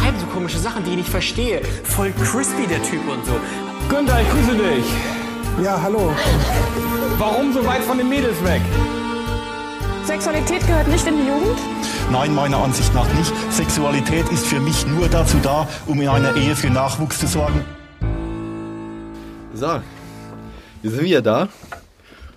schreiben 0.00 0.18
so 0.18 0.26
komische 0.26 0.58
Sachen, 0.58 0.84
die 0.84 0.90
ich 0.90 0.96
nicht 0.96 1.08
verstehe. 1.08 1.60
Voll 1.84 2.12
crispy 2.12 2.66
der 2.66 2.82
Typ 2.82 3.06
und 3.08 3.24
so. 3.26 3.32
Günther, 3.88 4.20
ich 4.20 4.28
grüße 4.30 4.56
dich. 4.56 4.84
Ja, 5.64 5.80
hallo. 5.82 6.12
Warum 7.18 7.52
so 7.52 7.64
weit 7.66 7.82
von 7.82 7.98
den 7.98 8.08
Mädels 8.08 8.42
weg? 8.44 8.62
Sexualität 10.04 10.66
gehört 10.66 10.88
nicht 10.88 11.06
in 11.06 11.16
die 11.18 11.28
Jugend? 11.28 11.58
Nein, 12.10 12.34
meiner 12.34 12.58
Ansicht 12.58 12.94
nach 12.94 13.12
nicht. 13.14 13.32
Sexualität 13.50 14.28
ist 14.30 14.46
für 14.46 14.60
mich 14.60 14.86
nur 14.86 15.08
dazu 15.08 15.36
da, 15.42 15.68
um 15.86 16.00
in 16.00 16.08
einer 16.08 16.34
Ehe 16.34 16.56
für 16.56 16.70
Nachwuchs 16.70 17.18
zu 17.18 17.26
sorgen. 17.26 17.64
So, 19.54 19.80
wir 20.82 20.90
sind 20.90 21.04
wieder 21.04 21.22
da. 21.22 21.48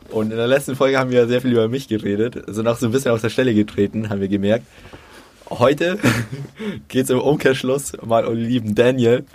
Und 0.10 0.32
in 0.32 0.38
der 0.38 0.48
letzten 0.48 0.76
Folge 0.76 1.00
haben 1.00 1.10
wir 1.10 1.28
sehr 1.28 1.42
viel 1.42 1.54
über 1.54 1.68
mich 1.70 1.88
geredet. 1.88 2.48
Also 2.48 2.62
noch 2.62 2.78
so 2.78 2.88
ein 2.88 2.92
bisschen 2.92 3.12
aus 3.12 3.22
der 3.22 3.30
Stelle 3.30 3.54
getreten, 3.54 4.10
haben 4.10 4.20
wir 4.20 4.28
gemerkt. 4.28 4.66
Heute 5.50 6.00
geht 6.88 7.06
es 7.06 7.10
im 7.10 7.20
Umkehrschluss 7.20 7.94
mal 8.04 8.26
um 8.26 8.36
den 8.36 8.46
lieben 8.46 8.76
Daniel. 8.76 9.26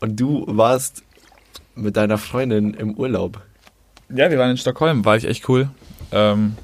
Und 0.00 0.18
du 0.18 0.44
warst 0.46 1.02
mit 1.74 1.96
deiner 1.96 2.18
Freundin 2.18 2.74
im 2.74 2.94
Urlaub. 2.94 3.40
Ja, 4.08 4.30
wir 4.30 4.38
waren 4.38 4.50
in 4.50 4.56
Stockholm, 4.56 5.04
war 5.04 5.16
ich 5.16 5.24
echt 5.24 5.48
cool. 5.48 5.68
Ähm, 6.12 6.56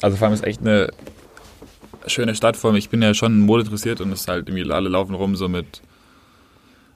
also 0.00 0.16
vor 0.16 0.26
allem 0.26 0.34
ist 0.34 0.44
echt 0.44 0.60
eine 0.60 0.90
schöne 2.06 2.34
Stadt. 2.34 2.56
Vor 2.56 2.70
allem, 2.70 2.76
ich 2.76 2.88
bin 2.88 3.02
ja 3.02 3.14
schon 3.14 3.40
Mode 3.40 3.64
interessiert 3.64 4.00
und 4.00 4.12
es 4.12 4.22
ist 4.22 4.28
halt 4.28 4.48
irgendwie 4.48 4.70
alle 4.70 4.88
laufen 4.88 5.14
rum 5.14 5.36
so 5.36 5.48
mit. 5.48 5.82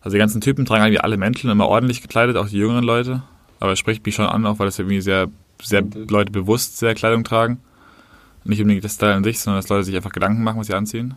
Also 0.01 0.15
die 0.15 0.19
ganzen 0.19 0.41
Typen 0.41 0.65
tragen 0.65 0.85
irgendwie 0.85 1.01
alle 1.01 1.17
Mäntel 1.17 1.51
immer 1.51 1.69
ordentlich 1.69 2.01
gekleidet, 2.01 2.37
auch 2.37 2.49
die 2.49 2.57
jüngeren 2.57 2.85
Leute. 2.85 3.23
Aber 3.59 3.73
es 3.73 3.79
spricht 3.79 4.05
mich 4.07 4.15
schon 4.15 4.27
an, 4.27 4.47
auch 4.47 4.59
weil 4.59 4.67
das 4.67 4.79
irgendwie 4.79 5.03
sehr, 5.03 5.29
sehr 5.63 5.83
Leute 6.09 6.33
bewusst 6.33 6.79
sehr 6.79 6.95
Kleidung 6.95 7.25
tragen. 7.25 7.61
Nicht 8.45 8.61
unbedingt 8.61 8.85
das 8.85 8.95
Style 8.95 9.15
an 9.15 9.25
sich, 9.25 9.39
sondern 9.41 9.61
dass 9.61 9.69
Leute 9.69 9.85
sich 9.85 9.97
einfach 9.97 10.13
Gedanken 10.13 10.43
machen, 10.43 10.59
was 10.59 10.67
sie 10.67 10.75
anziehen. 10.75 11.15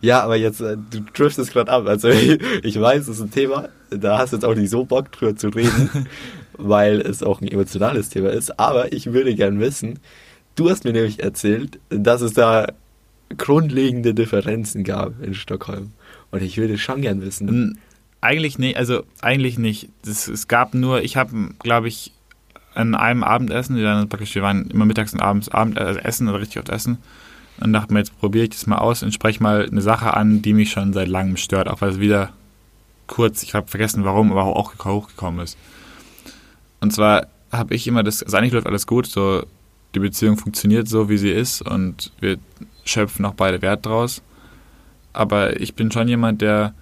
Ja, 0.00 0.22
aber 0.22 0.36
jetzt, 0.36 0.60
äh, 0.60 0.76
du 0.76 1.00
driftest 1.14 1.52
gerade 1.52 1.70
ab. 1.70 1.86
Also 1.86 2.08
ich 2.62 2.80
weiß, 2.80 3.02
es 3.02 3.08
ist 3.16 3.20
ein 3.20 3.30
Thema, 3.30 3.68
da 3.90 4.18
hast 4.18 4.32
du 4.32 4.36
jetzt 4.36 4.44
auch 4.44 4.54
nicht 4.54 4.70
so 4.70 4.84
Bock 4.84 5.12
drüber 5.12 5.36
zu 5.36 5.48
reden, 5.48 6.06
weil 6.58 7.00
es 7.00 7.22
auch 7.22 7.40
ein 7.40 7.48
emotionales 7.48 8.08
Thema 8.08 8.30
ist. 8.30 8.58
Aber 8.58 8.92
ich 8.92 9.12
würde 9.12 9.34
gern 9.34 9.60
wissen, 9.60 9.98
du 10.54 10.70
hast 10.70 10.84
mir 10.84 10.92
nämlich 10.92 11.22
erzählt, 11.22 11.78
dass 11.88 12.20
es 12.20 12.34
da 12.34 12.66
grundlegende 13.36 14.14
Differenzen 14.14 14.84
gab 14.84 15.22
in 15.22 15.34
Stockholm. 15.34 15.92
Und 16.30 16.42
ich 16.42 16.58
würde 16.58 16.78
schon 16.78 17.02
gern 17.02 17.22
wissen. 17.22 17.78
Eigentlich 18.20 18.58
nicht, 18.58 18.76
also 18.76 19.04
eigentlich 19.20 19.58
nicht. 19.58 19.88
Das, 20.04 20.28
es 20.28 20.48
gab 20.48 20.74
nur, 20.74 21.02
ich 21.02 21.16
habe, 21.16 21.50
glaube 21.60 21.88
ich, 21.88 22.12
an 22.76 22.94
einem 22.94 23.24
Abendessen, 23.24 23.76
wir 23.76 23.84
waren, 23.84 24.08
praktisch, 24.08 24.34
wir 24.34 24.42
waren 24.42 24.70
immer 24.70 24.84
mittags 24.84 25.12
und 25.12 25.20
abends 25.20 25.48
Abend, 25.48 25.78
also 25.78 25.98
essen, 26.00 26.28
also 26.28 26.38
richtig 26.38 26.58
oft 26.58 26.68
essen. 26.68 26.98
Und 27.58 27.72
dachte 27.72 27.92
mir, 27.92 28.00
jetzt 28.00 28.18
probiere 28.18 28.44
ich 28.44 28.50
das 28.50 28.66
mal 28.66 28.78
aus 28.78 29.02
und 29.02 29.14
spreche 29.14 29.42
mal 29.42 29.66
eine 29.66 29.80
Sache 29.80 30.14
an, 30.14 30.42
die 30.42 30.52
mich 30.52 30.70
schon 30.70 30.92
seit 30.92 31.08
langem 31.08 31.38
stört, 31.38 31.68
auch 31.68 31.80
weil 31.80 31.90
es 31.90 32.00
wieder 32.00 32.30
kurz, 33.06 33.42
ich 33.42 33.54
habe 33.54 33.66
vergessen 33.66 34.04
warum, 34.04 34.30
aber 34.30 34.44
auch 34.44 34.74
hochgekommen 34.84 35.40
ist. 35.40 35.56
Und 36.80 36.92
zwar 36.92 37.28
habe 37.50 37.74
ich 37.74 37.86
immer 37.86 38.02
das, 38.02 38.22
also 38.22 38.36
eigentlich 38.36 38.52
läuft 38.52 38.66
alles 38.66 38.86
gut, 38.86 39.06
so 39.06 39.46
die 39.94 40.00
Beziehung 40.00 40.36
funktioniert 40.36 40.88
so, 40.88 41.08
wie 41.08 41.16
sie 41.16 41.30
ist 41.30 41.62
und 41.62 42.12
wir 42.20 42.36
schöpfen 42.84 43.24
auch 43.24 43.34
beide 43.34 43.62
Wert 43.62 43.86
draus. 43.86 44.22
Aber 45.14 45.58
ich 45.58 45.74
bin 45.74 45.90
schon 45.90 46.08
jemand, 46.08 46.42
der 46.42 46.74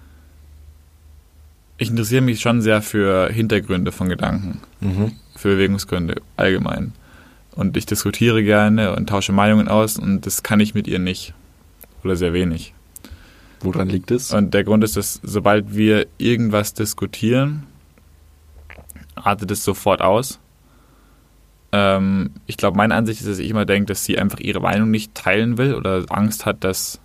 ich 1.77 1.89
interessiere 1.89 2.21
mich 2.21 2.41
schon 2.41 2.61
sehr 2.61 2.81
für 2.81 3.29
Hintergründe 3.29 3.91
von 3.91 4.09
Gedanken, 4.09 4.61
Mhm. 4.81 5.13
Für 5.35 5.49
Bewegungsgründe 5.49 6.21
allgemein. 6.37 6.93
Und 7.55 7.77
ich 7.77 7.85
diskutiere 7.85 8.43
gerne 8.43 8.95
und 8.95 9.07
tausche 9.07 9.31
Meinungen 9.31 9.67
aus 9.67 9.97
und 9.97 10.25
das 10.25 10.43
kann 10.43 10.59
ich 10.59 10.73
mit 10.73 10.87
ihr 10.87 10.99
nicht. 10.99 11.33
Oder 12.03 12.15
sehr 12.15 12.33
wenig. 12.33 12.73
Woran 13.61 13.89
liegt 13.89 14.11
es? 14.11 14.31
Und 14.31 14.53
der 14.53 14.63
Grund 14.63 14.83
ist, 14.83 14.97
dass 14.97 15.19
sobald 15.23 15.75
wir 15.75 16.07
irgendwas 16.17 16.73
diskutieren, 16.73 17.63
artet 19.15 19.49
es 19.51 19.63
sofort 19.63 20.01
aus. 20.01 20.39
Ähm, 21.71 22.31
ich 22.45 22.57
glaube, 22.57 22.77
meine 22.77 22.93
Ansicht 22.93 23.21
ist, 23.21 23.29
dass 23.29 23.39
ich 23.39 23.49
immer 23.49 23.65
denke, 23.65 23.87
dass 23.87 24.05
sie 24.05 24.19
einfach 24.19 24.39
ihre 24.39 24.59
Meinung 24.59 24.91
nicht 24.91 25.15
teilen 25.15 25.57
will 25.57 25.73
oder 25.73 26.05
Angst 26.09 26.45
hat, 26.45 26.63
dass 26.63 26.99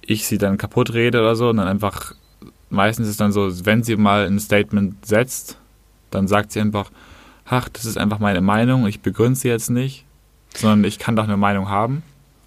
ich 0.00 0.26
sie 0.26 0.38
dann 0.38 0.56
kaputt 0.56 0.94
rede 0.94 1.20
oder 1.20 1.36
so. 1.36 1.48
Und 1.50 1.58
dann 1.58 1.68
einfach, 1.68 2.14
meistens 2.70 3.06
ist 3.06 3.12
es 3.12 3.16
dann 3.18 3.32
so, 3.32 3.48
wenn 3.66 3.82
sie 3.82 3.96
mal 3.96 4.26
ein 4.26 4.38
Statement 4.38 5.04
setzt, 5.04 5.58
dann 6.14 6.28
sagt 6.28 6.52
sie 6.52 6.60
einfach, 6.60 6.90
ach, 7.44 7.68
das 7.68 7.84
ist 7.84 7.98
einfach 7.98 8.18
meine 8.18 8.40
Meinung, 8.40 8.86
ich 8.86 9.00
begründe 9.00 9.38
sie 9.38 9.48
jetzt 9.48 9.70
nicht, 9.70 10.04
sondern 10.54 10.84
ich 10.84 10.98
kann 10.98 11.16
doch 11.16 11.24
eine 11.24 11.36
Meinung 11.36 11.68
haben. 11.68 12.02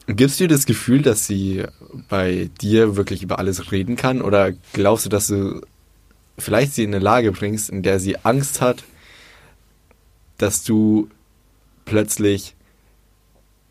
Gibst 0.08 0.40
du 0.40 0.48
das 0.48 0.66
Gefühl, 0.66 1.02
dass 1.02 1.28
sie 1.28 1.66
bei 2.08 2.50
dir 2.62 2.96
wirklich 2.96 3.24
über 3.24 3.40
alles 3.40 3.72
reden 3.72 3.98
kann? 3.98 4.22
Oder 4.22 4.54
glaubst 4.72 5.06
du, 5.06 5.10
dass 5.10 5.28
du 5.28 5.62
vielleicht 6.38 6.74
sie 6.74 6.84
in 6.84 6.94
eine 6.94 7.04
Lage 7.04 7.32
bringst, 7.32 7.70
in 7.70 7.84
der 7.84 8.00
sie 8.00 8.18
Angst 8.24 8.62
hat, 8.62 8.84
dass 10.38 10.64
du 10.64 11.10
plötzlich. 11.86 12.56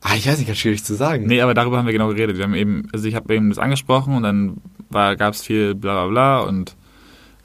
Ah, 0.01 0.15
ich 0.17 0.29
weiß 0.29 0.39
nicht, 0.39 0.47
ganz 0.47 0.59
schwierig 0.59 0.85
zu 0.85 0.95
sagen. 0.95 1.27
Nee, 1.27 1.41
aber 1.41 1.55
darüber 1.55 1.79
haben 1.79 1.87
wir 1.87 1.93
genau 1.93 2.09
geredet. 2.09 2.37
Wir 2.37 2.45
haben 2.45 2.55
eben, 2.55 2.89
also 2.93 3.07
ich 3.07 3.15
habe 3.15 3.35
eben 3.35 3.49
das 3.49 3.59
angesprochen 3.59 4.15
und 4.15 4.23
dann 4.23 4.57
gab 4.91 5.35
es 5.35 5.43
viel 5.43 5.75
bla 5.75 6.07
bla 6.07 6.09
bla 6.09 6.49
und 6.49 6.77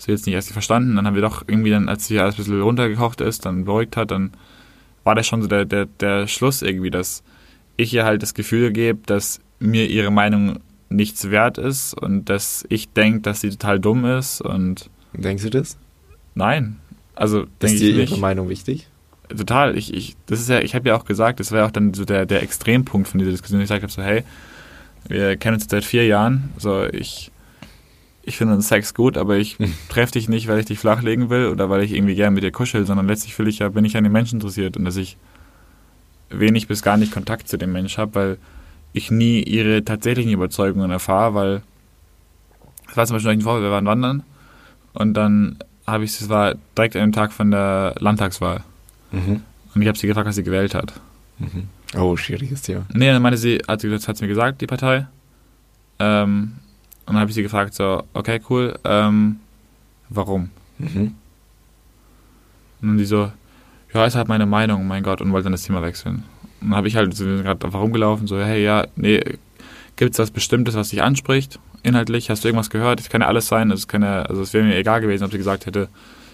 sie 0.04 0.12
jetzt 0.12 0.26
nicht 0.26 0.36
erst 0.36 0.52
verstanden. 0.52 0.96
Dann 0.96 1.06
haben 1.06 1.16
wir 1.16 1.22
doch 1.22 1.44
irgendwie 1.48 1.70
dann, 1.72 1.90
als 1.90 2.08
sie 2.08 2.20
alles 2.20 2.36
ein 2.36 2.38
bisschen 2.38 2.62
runtergekocht 2.62 3.22
ist, 3.22 3.46
dann 3.46 3.66
beruhigt 3.66 3.98
hat, 3.98 4.12
dann 4.12 4.32
war 5.04 5.16
das 5.16 5.28
schon 5.28 5.42
so 5.42 5.48
der, 5.48 5.66
der, 5.66 5.86
der 5.86 6.28
Schluss 6.28 6.62
irgendwie, 6.62 6.92
dass 6.92 7.24
ich 7.78 7.94
ihr 7.94 8.06
halt 8.06 8.22
das 8.22 8.34
Gefühl 8.34 8.72
gebe, 8.72 9.00
dass 9.06 9.40
mir 9.60 9.88
ihre 9.90 10.12
Meinung 10.12 10.60
nichts 10.90 11.32
wert 11.32 11.58
ist 11.58 11.94
und 11.94 12.26
dass 12.26 12.66
ich 12.70 12.90
denke, 12.90 13.22
dass 13.22 13.42
sie 13.42 13.50
total 13.50 13.80
dumm 13.80 14.06
ist 14.06 14.42
und 14.42 14.90
Denkst 15.14 15.44
du 15.44 15.50
das? 15.50 15.78
nein. 16.36 16.78
Also 17.16 17.46
Ist 17.60 17.80
dir 17.80 17.94
ihre 17.94 18.18
Meinung 18.18 18.50
wichtig? 18.50 18.88
Total. 19.30 19.78
Ich, 19.78 19.94
ich, 19.94 20.16
das 20.26 20.40
ist 20.40 20.50
ja, 20.50 20.60
ich 20.60 20.74
habe 20.76 20.90
ja 20.90 20.96
auch 20.96 21.06
gesagt, 21.06 21.40
das 21.40 21.52
war 21.52 21.60
ja 21.60 21.66
auch 21.68 21.72
dann 21.72 21.94
so 21.94 22.06
der, 22.06 22.26
der 22.26 22.42
Extrempunkt 22.42 23.08
von 23.08 23.20
dieser 23.20 23.32
Diskussion. 23.32 23.62
Ich 23.62 23.66
gesagt 23.66 23.84
habe 23.84 23.92
so, 23.92 24.02
hey, 24.02 24.24
wir 25.08 25.38
kennen 25.38 25.56
uns 25.56 25.68
seit 25.70 25.84
vier 25.84 26.06
Jahren. 26.08 26.50
So, 26.58 26.86
ich, 26.86 27.32
ich 28.32 28.38
finde 28.38 28.62
Sex 28.62 28.94
gut, 28.94 29.18
aber 29.18 29.38
ich 29.38 29.58
treffe 29.90 30.14
dich 30.14 30.30
nicht, 30.30 30.48
weil 30.48 30.60
ich 30.60 30.66
dich 30.66 30.80
flachlegen 30.80 31.30
will 31.30 31.48
oder 31.48 31.70
weil 31.70 31.84
ich 31.84 31.92
irgendwie 31.92 32.16
gerne 32.16 32.34
mit 32.34 32.44
dir 32.44 32.52
kuschel, 32.52 32.86
sondern 32.86 33.08
letztlich 33.08 33.38
will 33.38 33.48
ich 33.50 33.60
ja, 33.60 33.68
bin 33.68 33.84
ich 33.84 33.98
an 33.98 34.04
den 34.06 34.14
Menschen 34.14 34.36
interessiert 34.36 34.78
und 34.78 34.86
dass 34.86 34.96
ich 34.96 35.18
wenig 36.30 36.68
bis 36.68 36.82
gar 36.82 36.96
nicht 36.96 37.12
Kontakt 37.12 37.50
zu 37.50 37.58
dem 37.58 37.74
Mensch 37.74 37.98
habe, 37.98 38.16
weil 38.16 38.38
ich 38.94 39.12
nie 39.12 39.44
ihre 39.44 39.84
tatsächlichen 39.84 40.32
Überzeugungen 40.32 40.92
erfahre, 40.92 41.34
weil 41.34 41.62
es 42.90 42.96
war 42.96 43.06
zum 43.06 43.18
Beispiel 43.18 43.32
eine 43.32 43.44
Woche, 43.44 43.62
wir 43.62 43.72
waren 43.72 43.86
wandern 43.86 44.24
und 44.94 45.14
dann 45.14 45.58
habe 45.86 46.06
ich, 46.06 46.12
es 46.12 46.30
war 46.30 46.56
direkt 46.78 46.96
an 46.96 47.02
dem 47.02 47.12
Tag 47.12 47.34
von 47.34 47.52
der 47.52 47.96
Landtagswahl. 48.00 48.64
Mhm. 49.12 49.42
Und 49.76 49.82
ich 49.82 49.88
habe 49.90 49.98
sie 49.98 50.08
gefragt, 50.08 50.28
was 50.28 50.36
sie 50.36 50.44
gewählt 50.44 50.74
hat. 50.74 50.94
Mhm. 51.38 51.68
Oh, 51.98 52.16
schwieriges 52.16 52.62
Thema. 52.62 52.86
Nee, 52.94 53.08
dann 53.08 53.22
meinte 53.22 53.38
sie, 53.38 53.62
hat 53.68 53.82
sie 53.82 53.92
hat 53.94 54.18
sie 54.18 54.24
mir 54.24 54.30
gesagt, 54.30 54.62
die 54.62 54.68
Partei. 54.68 55.08
Ähm, 56.00 56.54
und 57.12 57.16
dann 57.16 57.24
habe 57.24 57.32
ich 57.32 57.36
sie 57.36 57.44
gefragt, 57.44 57.74
so, 57.74 58.04
okay, 58.14 58.40
cool, 58.50 58.80
ähm, 58.86 59.42
warum? 60.08 60.50
Mhm. 60.78 61.14
Und 62.82 62.88
dann 62.88 62.98
die 62.98 63.04
so, 63.04 63.30
ja, 63.94 64.06
ist 64.06 64.16
halt 64.16 64.30
meine 64.30 64.46
Meinung, 64.46 64.88
mein 64.88 65.04
Gott, 65.04 65.20
und 65.20 65.34
wollte 65.34 65.44
dann 65.44 65.52
das 65.52 65.64
Thema 65.64 65.82
wechseln. 65.82 66.24
Und 66.62 66.70
dann 66.70 66.78
habe 66.78 66.88
ich 66.88 66.96
halt 66.96 67.14
so 67.14 67.26
gerade 67.26 67.66
einfach 67.66 67.82
rumgelaufen, 67.82 68.28
so, 68.28 68.40
hey, 68.40 68.64
ja, 68.64 68.88
nee, 68.96 69.20
gibt 69.98 70.14
es 70.14 70.20
was 70.20 70.32
Bestimmtes, 70.32 70.76
was 70.76 70.88
dich 70.88 71.04
anspricht, 71.04 71.60
inhaltlich? 71.84 72.30
Hast 72.30 72.46
du 72.46 72.48
irgendwas 72.48 72.70
gehört? 72.70 73.02
Es 73.02 73.10
kann 73.10 73.20
ja 73.20 73.28
alles 73.28 73.48
sein, 73.48 73.72
es 73.72 73.90
kann 73.90 74.04
ja, 74.04 74.22
also 74.22 74.42
es 74.42 74.54
wäre 74.54 74.64
mir 74.64 74.78
egal 74.78 75.02
gewesen, 75.02 75.26
ob 75.26 75.32
sie 75.32 75.38
gesagt 75.38 75.66
hätte, 75.66 75.90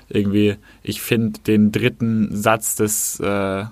irgendwie, 0.09 0.57
ich 0.83 1.01
finde 1.01 1.39
den 1.39 1.71
dritten 1.71 2.35
Satz 2.35 2.75
des 2.75 3.19
äh, 3.19 3.65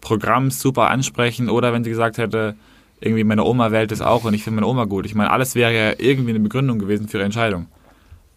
Programms 0.00 0.60
super 0.60 0.88
ansprechend, 0.88 1.50
oder 1.50 1.72
wenn 1.72 1.82
sie 1.82 1.90
gesagt 1.90 2.16
hätte, 2.16 2.54
irgendwie 3.00 3.24
meine 3.24 3.44
Oma 3.44 3.70
wählt 3.70 3.92
es 3.92 4.00
auch 4.00 4.24
und 4.24 4.34
ich 4.34 4.42
finde 4.42 4.56
meine 4.56 4.66
Oma 4.66 4.84
gut. 4.84 5.06
Ich 5.06 5.14
meine, 5.14 5.30
alles 5.30 5.54
wäre 5.54 5.74
ja 5.74 5.94
irgendwie 5.98 6.30
eine 6.30 6.40
Begründung 6.40 6.78
gewesen 6.78 7.08
für 7.08 7.18
ihre 7.18 7.24
Entscheidung. 7.24 7.66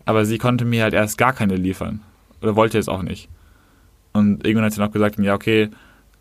Aber 0.06 0.25
sie 0.25 0.38
konnte 0.38 0.65
mir 0.65 0.83
halt 0.83 0.94
erst 0.94 1.18
gar 1.18 1.33
keine 1.33 1.56
liefern. 1.56 2.01
Oder 2.41 2.56
wollte 2.56 2.77
es 2.77 2.89
auch 2.89 3.01
nicht. 3.01 3.30
Und 4.13 4.45
irgendwann 4.45 4.65
hat 4.65 4.74
sie 4.74 4.81
noch 4.81 4.91
gesagt, 4.91 5.18
ja, 5.19 5.33
okay, 5.33 5.69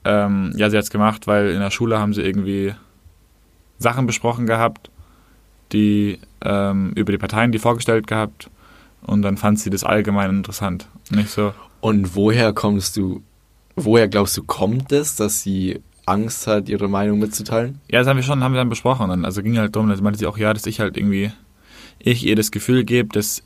ähm, 0.05 0.53
ja, 0.57 0.71
sie 0.71 0.77
hat 0.77 0.85
es 0.85 0.91
gemacht, 0.91 1.27
weil 1.27 1.51
in 1.51 1.61
der 1.61 1.71
Schule 1.71 1.99
haben 1.99 2.15
sie 2.15 2.23
irgendwie 2.23 2.75
Sachen 3.79 4.07
besprochen 4.07 4.47
gehabt, 4.47 4.91
die 5.73 6.19
ähm, 6.43 6.93
über 6.95 7.13
die 7.13 7.19
Parteien, 7.19 7.53
die 7.53 7.59
vorgestellt 7.59 8.07
gehabt. 8.07 8.51
Und 9.03 9.23
dann 9.23 9.37
fand 9.37 9.59
sie 9.59 9.71
das 9.71 9.85
allgemein 9.85 10.31
interessant. 10.31 10.89
Nicht 11.11 11.31
so. 11.31 11.55
Und 11.81 12.15
woher 12.15 12.53
kommst 12.53 12.97
du, 12.97 13.23
woher 13.77 14.09
glaubst 14.09 14.37
du, 14.37 14.45
kommt 14.45 14.93
es, 14.93 15.17
dass 15.17 15.43
sie 15.43 15.81
Angst 16.11 16.47
hat, 16.47 16.69
ihre 16.69 16.89
Meinung 16.89 17.19
mitzuteilen? 17.19 17.81
Ja, 17.89 18.01
das 18.01 18.09
haben 18.09 18.17
wir 18.17 18.23
schon, 18.23 18.43
haben 18.43 18.53
wir 18.53 18.59
dann 18.59 18.69
besprochen. 18.69 19.09
Dann, 19.09 19.25
also 19.25 19.43
ging 19.43 19.59
halt 19.59 19.77
darum, 19.77 19.89
dass 19.89 20.01
meinte 20.01 20.19
sie 20.19 20.27
auch, 20.27 20.39
ja, 20.39 20.53
dass 20.53 20.67
ich 20.67 20.81
halt 20.81 20.97
irgendwie, 20.97 21.33
ich 21.99 22.27
ihr 22.27 22.37
das 22.37 22.51
Gefühl 22.51 22.85
gebe, 22.85 23.09
dass 23.11 23.43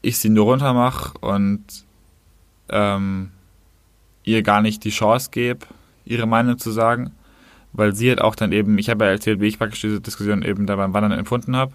ich 0.00 0.18
sie 0.18 0.28
nur 0.28 0.46
runter 0.46 0.72
mache 0.72 1.18
und 1.18 1.64
ähm, 2.70 3.30
ihr 4.24 4.42
gar 4.42 4.62
nicht 4.62 4.84
die 4.84 4.90
Chance 4.90 5.30
gebe, 5.30 5.66
ihre 6.04 6.26
Meinung 6.26 6.58
zu 6.58 6.70
sagen. 6.70 7.12
Weil 7.72 7.94
sie 7.94 8.10
hat 8.10 8.20
auch 8.20 8.34
dann 8.34 8.52
eben, 8.52 8.76
ich 8.78 8.90
habe 8.90 9.04
ja 9.06 9.10
erzählt, 9.12 9.40
wie 9.40 9.46
ich 9.46 9.58
praktisch 9.58 9.80
diese 9.80 10.00
Diskussion 10.00 10.42
eben 10.42 10.66
da 10.66 10.76
beim 10.76 10.92
Wandern 10.92 11.12
empfunden 11.12 11.56
habe. 11.56 11.72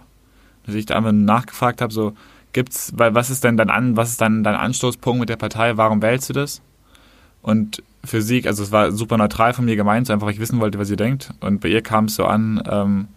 dass 0.65 0.75
ich 0.75 0.86
da 0.86 0.95
einfach 0.95 1.12
nachgefragt 1.12 1.81
habe, 1.81 1.94
so, 1.94 2.13
gibt's, 2.54 2.92
weil 2.95 3.15
was 3.15 3.30
ist 3.30 3.44
denn 3.44 3.57
dein 3.57 3.69
An, 3.69 3.98
was 3.98 4.12
ist 4.12 4.21
dann 4.21 4.44
dein 4.44 4.56
Anstoßpunkt 4.56 5.19
mit 5.19 5.30
der 5.30 5.38
Partei, 5.38 5.77
warum 5.77 6.01
wählst 6.01 6.30
du 6.30 6.33
das? 6.33 6.62
Und 7.42 7.81
sie, 8.09 8.45
also 8.48 8.63
es 8.63 8.71
war 8.71 8.92
super 8.92 9.18
neutral 9.18 9.54
von 9.54 9.65
mir 9.65 9.75
gemeint, 9.75 10.07
so 10.07 10.13
einfach, 10.13 10.27
weil 10.27 10.33
ich 10.33 10.39
wissen 10.39 10.59
wollte, 10.59 10.80
was 10.80 10.88
sie 10.88 10.95
denkt. 10.95 11.31
Und 11.39 11.62
bei 11.62 11.69
ihr 11.69 11.81
kam 11.81 12.06
es 12.06 12.15
so 12.15 12.25
an, 12.25 12.62
ähm, 12.69 13.07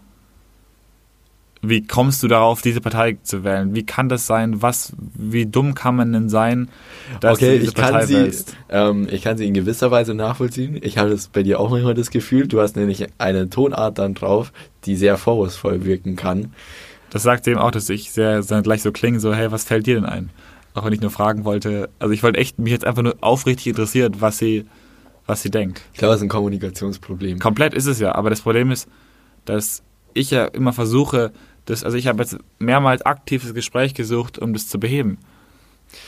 wie 1.62 1.86
kommst 1.86 2.22
du 2.22 2.28
darauf, 2.28 2.62
diese 2.62 2.80
Partei 2.80 3.18
zu 3.22 3.44
wählen? 3.44 3.74
Wie 3.74 3.84
kann 3.84 4.08
das 4.08 4.26
sein? 4.26 4.62
Was, 4.62 4.94
wie 5.14 5.44
dumm 5.44 5.74
kann 5.74 5.94
man 5.94 6.12
denn 6.12 6.28
sein, 6.30 6.70
dass 7.20 7.36
okay, 7.36 7.52
du 7.52 7.58
diese 7.58 7.70
ich 7.70 7.74
kann, 7.74 7.92
Partei 7.92 8.06
sie, 8.06 8.14
wählst? 8.14 8.56
ähm, 8.70 9.08
ich 9.10 9.22
kann 9.22 9.36
sie 9.36 9.46
in 9.46 9.52
gewisser 9.52 9.90
Weise 9.90 10.14
nachvollziehen. 10.14 10.78
Ich 10.80 10.96
habe 10.96 11.10
das 11.10 11.28
bei 11.28 11.42
dir 11.42 11.60
auch 11.60 11.70
manchmal 11.70 11.94
das 11.94 12.10
Gefühl, 12.10 12.48
du 12.48 12.60
hast 12.60 12.76
nämlich 12.76 13.06
eine 13.18 13.50
Tonart 13.50 13.98
dann 13.98 14.14
drauf, 14.14 14.52
die 14.86 14.96
sehr 14.96 15.18
vorwurfsvoll 15.18 15.84
wirken 15.84 16.16
kann. 16.16 16.54
Das 17.10 17.24
sagt 17.24 17.46
eben 17.46 17.58
auch, 17.58 17.72
dass 17.72 17.90
ich 17.90 18.10
sehr, 18.10 18.42
sehr 18.42 18.62
gleich 18.62 18.82
so 18.82 18.92
klinge, 18.92 19.20
so, 19.20 19.34
hey, 19.34 19.52
was 19.52 19.64
fällt 19.64 19.86
dir 19.86 19.96
denn 19.96 20.06
ein? 20.06 20.30
Auch 20.72 20.84
wenn 20.84 20.92
ich 20.92 21.00
nur 21.00 21.10
fragen 21.10 21.44
wollte, 21.44 21.90
also 21.98 22.14
ich 22.14 22.22
wollte 22.22 22.38
echt 22.38 22.58
mich 22.58 22.72
jetzt 22.72 22.86
einfach 22.86 23.02
nur 23.02 23.16
aufrichtig 23.20 23.66
interessiert, 23.66 24.20
was 24.20 24.38
sie, 24.38 24.64
was 25.30 25.42
sie 25.42 25.50
denkt. 25.50 25.80
Ich 25.92 25.98
glaube, 25.98 26.14
es 26.14 26.20
ist 26.20 26.24
ein 26.24 26.28
Kommunikationsproblem. 26.28 27.38
Komplett 27.38 27.72
ist 27.72 27.86
es 27.86 28.00
ja, 28.00 28.14
aber 28.14 28.30
das 28.30 28.40
Problem 28.40 28.70
ist, 28.70 28.88
dass 29.44 29.82
ich 30.12 30.30
ja 30.32 30.44
immer 30.46 30.72
versuche, 30.72 31.32
das, 31.66 31.84
also 31.84 31.96
ich 31.96 32.08
habe 32.08 32.22
jetzt 32.22 32.36
mehrmals 32.58 33.02
aktives 33.02 33.54
Gespräch 33.54 33.94
gesucht, 33.94 34.38
um 34.38 34.52
das 34.52 34.68
zu 34.68 34.80
beheben. 34.80 35.18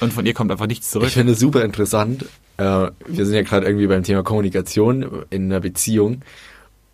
Und 0.00 0.12
von 0.12 0.26
ihr 0.26 0.34
kommt 0.34 0.50
einfach 0.50 0.66
nichts 0.66 0.90
zurück. 0.90 1.06
Ich 1.06 1.14
finde 1.14 1.34
es 1.34 1.40
super 1.40 1.64
interessant. 1.64 2.24
Äh, 2.56 2.90
wir 3.06 3.26
sind 3.26 3.34
ja 3.34 3.42
gerade 3.42 3.66
irgendwie 3.66 3.86
beim 3.86 4.02
Thema 4.02 4.22
Kommunikation 4.24 5.24
in 5.30 5.44
einer 5.44 5.60
Beziehung. 5.60 6.22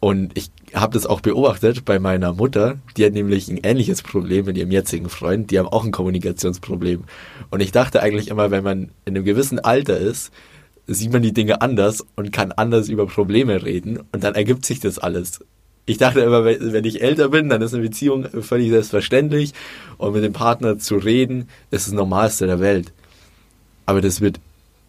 Und 0.00 0.36
ich 0.36 0.50
habe 0.75 0.92
das 0.92 1.06
auch 1.06 1.20
beobachtet 1.20 1.84
bei 1.84 1.98
meiner 1.98 2.34
Mutter. 2.34 2.78
Die 2.96 3.04
hat 3.04 3.14
nämlich 3.14 3.48
ein 3.48 3.58
ähnliches 3.62 4.02
Problem 4.02 4.44
mit 4.44 4.56
ihrem 4.56 4.70
jetzigen 4.70 5.08
Freund. 5.08 5.50
Die 5.50 5.58
haben 5.58 5.69
auch 5.69 5.84
ein 5.84 5.92
Kommunikationsproblem. 5.92 7.04
Und 7.50 7.60
ich 7.60 7.72
dachte 7.72 8.02
eigentlich 8.02 8.28
immer, 8.28 8.50
wenn 8.50 8.64
man 8.64 8.90
in 9.06 9.16
einem 9.16 9.25
gewissen 9.25 9.58
Alter 9.58 9.98
ist, 9.98 10.30
sieht 10.88 11.12
man 11.12 11.23
die 11.23 11.35
Dinge 11.35 11.61
anders 11.61 12.05
und 12.17 12.32
kann 12.32 12.50
anders 12.52 12.88
über 12.88 13.06
Probleme 13.06 13.62
reden. 13.62 14.00
Und 14.11 14.25
dann 14.25 14.35
ergibt 14.35 14.64
sich 14.64 14.81
das 14.81 14.99
alles. 14.99 15.44
Ich 15.87 15.99
dachte 15.99 16.20
immer, 16.20 16.44
wenn 16.44 16.85
ich 16.85 17.02
älter 17.02 17.29
bin, 17.29 17.49
dann 17.49 17.62
ist 17.62 17.73
eine 17.73 17.82
Beziehung 17.82 18.26
völlig 18.43 18.70
selbstverständlich. 18.70 19.52
Und 19.99 20.14
mit 20.14 20.25
dem 20.25 20.32
Partner 20.32 20.79
zu 20.79 20.96
reden, 20.96 21.49
ist 21.70 21.87
das 21.87 21.94
Normalste 21.94 22.46
der 22.46 22.61
Welt. 22.61 22.93
Aber 23.87 24.00
das 24.00 24.20
wird 24.20 24.40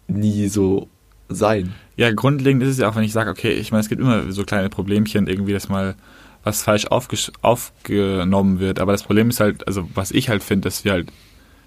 nie 0.08 0.48
so 0.48 0.88
sein. 1.28 1.74
Ja, 1.96 2.10
grundlegend 2.10 2.62
ist 2.62 2.70
es 2.70 2.78
ja 2.78 2.88
auch, 2.88 2.96
wenn 2.96 3.04
ich 3.04 3.12
sage, 3.12 3.30
okay, 3.30 3.52
ich 3.52 3.70
meine, 3.70 3.82
es 3.82 3.88
gibt 3.88 4.00
immer 4.00 4.32
so 4.32 4.44
kleine 4.44 4.68
Problemchen, 4.68 5.26
irgendwie, 5.26 5.52
dass 5.52 5.68
mal 5.68 5.94
was 6.42 6.62
falsch 6.62 6.86
aufgenommen 6.86 8.58
wird. 8.58 8.80
Aber 8.80 8.92
das 8.92 9.02
Problem 9.02 9.28
ist 9.28 9.40
halt, 9.40 9.66
also 9.66 9.88
was 9.94 10.10
ich 10.10 10.30
halt 10.30 10.42
finde, 10.42 10.68
dass 10.68 10.84
wir 10.84 10.92
halt 10.92 11.08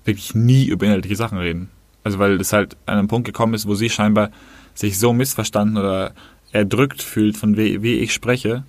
wirklich 0.05 0.33
nie 0.35 0.65
über 0.65 0.85
inhaltliche 0.85 1.15
Sachen 1.15 1.37
reden. 1.37 1.69
Also 2.03 2.19
weil 2.19 2.39
es 2.39 2.53
halt 2.53 2.77
an 2.85 2.97
einem 2.97 3.07
Punkt 3.07 3.25
gekommen 3.25 3.53
ist, 3.53 3.67
wo 3.67 3.75
sie 3.75 3.89
scheinbar 3.89 4.29
sich 4.73 4.99
so 4.99 5.13
missverstanden 5.13 5.77
oder 5.77 6.13
erdrückt 6.51 7.01
fühlt, 7.01 7.37
von 7.37 7.57
wie, 7.57 7.81
wie 7.81 7.95
ich 7.95 8.13
spreche, 8.13 8.63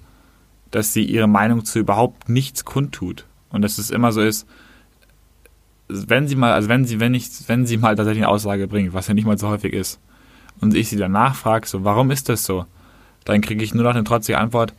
dass 0.71 0.93
sie 0.93 1.05
ihre 1.05 1.27
Meinung 1.29 1.65
zu 1.65 1.79
überhaupt 1.79 2.29
nichts 2.29 2.65
kundtut. 2.65 3.27
Und 3.51 3.63
dass 3.63 3.79
es 3.79 3.91
immer 3.91 4.13
so 4.13 4.21
ist, 4.21 4.47
wenn 5.89 6.27
sie 6.27 6.37
mal, 6.37 6.53
also 6.53 6.69
wenn 6.69 6.85
sie, 6.85 6.99
wenn 6.99 7.15
ich, 7.15 7.29
wenn 7.47 7.67
sie 7.67 7.77
mal 7.77 7.95
tatsächlich 7.95 8.25
eine 8.25 8.33
Aussage 8.33 8.67
bringt, 8.67 8.95
was 8.95 9.07
ja 9.07 9.15
nicht 9.15 9.27
mal 9.27 9.39
so 9.39 9.49
häufig 9.49 9.73
ist, 9.73 10.01
und 10.61 10.75
ich 10.75 10.89
sie 10.89 10.97
danach 10.97 11.35
frage, 11.35 11.67
so, 11.67 11.85
warum 11.85 12.11
ist 12.11 12.29
das 12.29 12.45
so? 12.45 12.65
Dann 13.25 13.41
kriege 13.41 13.63
ich 13.65 13.75
nur 13.75 13.85
noch 13.85 13.95
eine 13.95 14.05
trotzige 14.05 14.39
Antwort, 14.39 14.73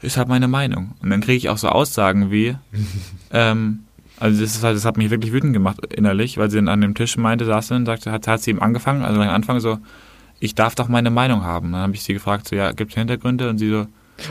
ist 0.00 0.16
halt 0.16 0.28
meine 0.28 0.48
Meinung. 0.48 0.94
Und 1.00 1.10
dann 1.10 1.20
kriege 1.20 1.36
ich 1.36 1.48
auch 1.48 1.58
so 1.58 1.68
Aussagen 1.68 2.30
wie, 2.30 2.56
ähm, 3.30 3.84
also 4.22 4.40
das, 4.40 4.54
ist 4.54 4.62
halt, 4.62 4.76
das 4.76 4.84
hat 4.84 4.96
mich 4.96 5.10
wirklich 5.10 5.32
wütend 5.32 5.52
gemacht 5.52 5.78
innerlich, 5.94 6.38
weil 6.38 6.50
sie 6.50 6.56
dann 6.56 6.68
an 6.68 6.80
dem 6.80 6.94
Tisch 6.94 7.16
meinte, 7.16 7.44
saß 7.44 7.68
dann 7.68 7.78
und 7.78 7.86
sagte, 7.86 8.12
hat, 8.12 8.26
hat 8.28 8.40
sie 8.40 8.50
ihm 8.52 8.60
angefangen, 8.60 9.02
also 9.04 9.20
am 9.20 9.28
Anfang 9.28 9.60
so, 9.60 9.78
ich 10.40 10.54
darf 10.54 10.74
doch 10.74 10.88
meine 10.88 11.10
Meinung 11.10 11.44
haben. 11.44 11.72
Dann 11.72 11.82
habe 11.82 11.94
ich 11.94 12.02
sie 12.02 12.14
gefragt, 12.14 12.48
so, 12.48 12.56
ja, 12.56 12.72
gibt 12.72 12.92
es 12.92 12.98
Hintergründe? 12.98 13.48
Und 13.48 13.58
sie 13.58 13.68
so, 13.70 13.86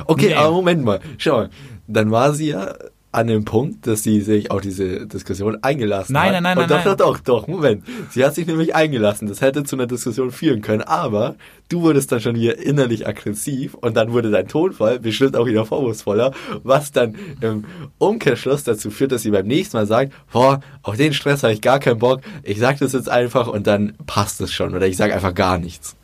Okay, 0.06 0.28
Nee. 0.30 0.34
aber 0.36 0.52
Moment 0.52 0.84
mal. 0.86 1.00
Schau 1.18 1.38
mal. 1.38 1.50
Dann 1.88 2.12
war 2.12 2.34
sie 2.34 2.50
ja 2.50 2.74
an 3.14 3.28
dem 3.28 3.44
Punkt, 3.44 3.88
dass 3.88 4.04
sie 4.04 4.22
sich 4.22 4.52
auf 4.52 4.62
diese 4.62 5.06
Diskussion 5.06 5.58
eingelassen 5.64 6.14
Nein, 6.14 6.28
hat. 6.28 6.32
nein, 6.34 6.44
nein, 6.44 6.58
Und 6.60 6.70
nein, 6.70 6.82
nein. 6.86 6.98
doch, 6.98 7.18
doch, 7.18 7.20
doch, 7.20 7.48
Moment. 7.48 7.84
Sie 8.10 8.24
hat 8.24 8.36
sich 8.36 8.48
nämlich 8.48 8.74
eingelassen. 8.74 9.28
Das 9.28 9.42
hätte 9.42 9.64
zu 9.66 9.76
einer 9.76 9.86
Diskussion 9.88 10.32
führen 10.32 10.62
können. 10.62 10.82
Aber 10.82 11.36
du 11.68 11.82
wurdest 11.82 12.12
dann 12.12 12.22
schon 12.22 12.36
wieder 12.36 12.58
innerlich 12.58 13.06
aggressiv 13.08 13.74
und 13.74 13.98
dann 13.98 14.14
wurde 14.14 14.32
dein 14.32 14.48
Tonfall 14.48 15.00
bestimmt 15.00 15.36
auch 15.36 15.46
wieder 15.46 15.66
vorwurfsvoller, 15.66 16.34
was 16.64 16.94
dann 16.94 17.16
im 17.42 17.66
Umkehrschluss 17.98 18.64
dazu 18.64 18.90
führt, 18.90 19.12
dass 19.12 19.24
sie 19.24 19.32
beim 19.32 19.46
nächsten 19.48 19.76
Mal 19.76 19.86
sagt, 19.88 20.14
boah, 20.32 20.62
auf 20.82 20.96
den 20.96 21.14
Stress 21.14 21.44
habe 21.44 21.54
ich 21.54 21.62
gar 21.62 21.80
keinen 21.80 22.00
Bock. 22.00 22.22
Ich 22.44 22.60
sag 22.60 22.80
das 22.80 22.94
jetzt 22.94 23.10
einfach 23.10 23.48
und 23.48 23.68
dann 23.68 23.94
passt 24.08 24.40
es 24.40 24.54
schon. 24.54 24.74
Oder 24.74 24.88
ich 24.88 24.96
sage 24.96 25.14
einfach 25.14 25.34
gar 25.36 25.58
nichts. 25.58 25.98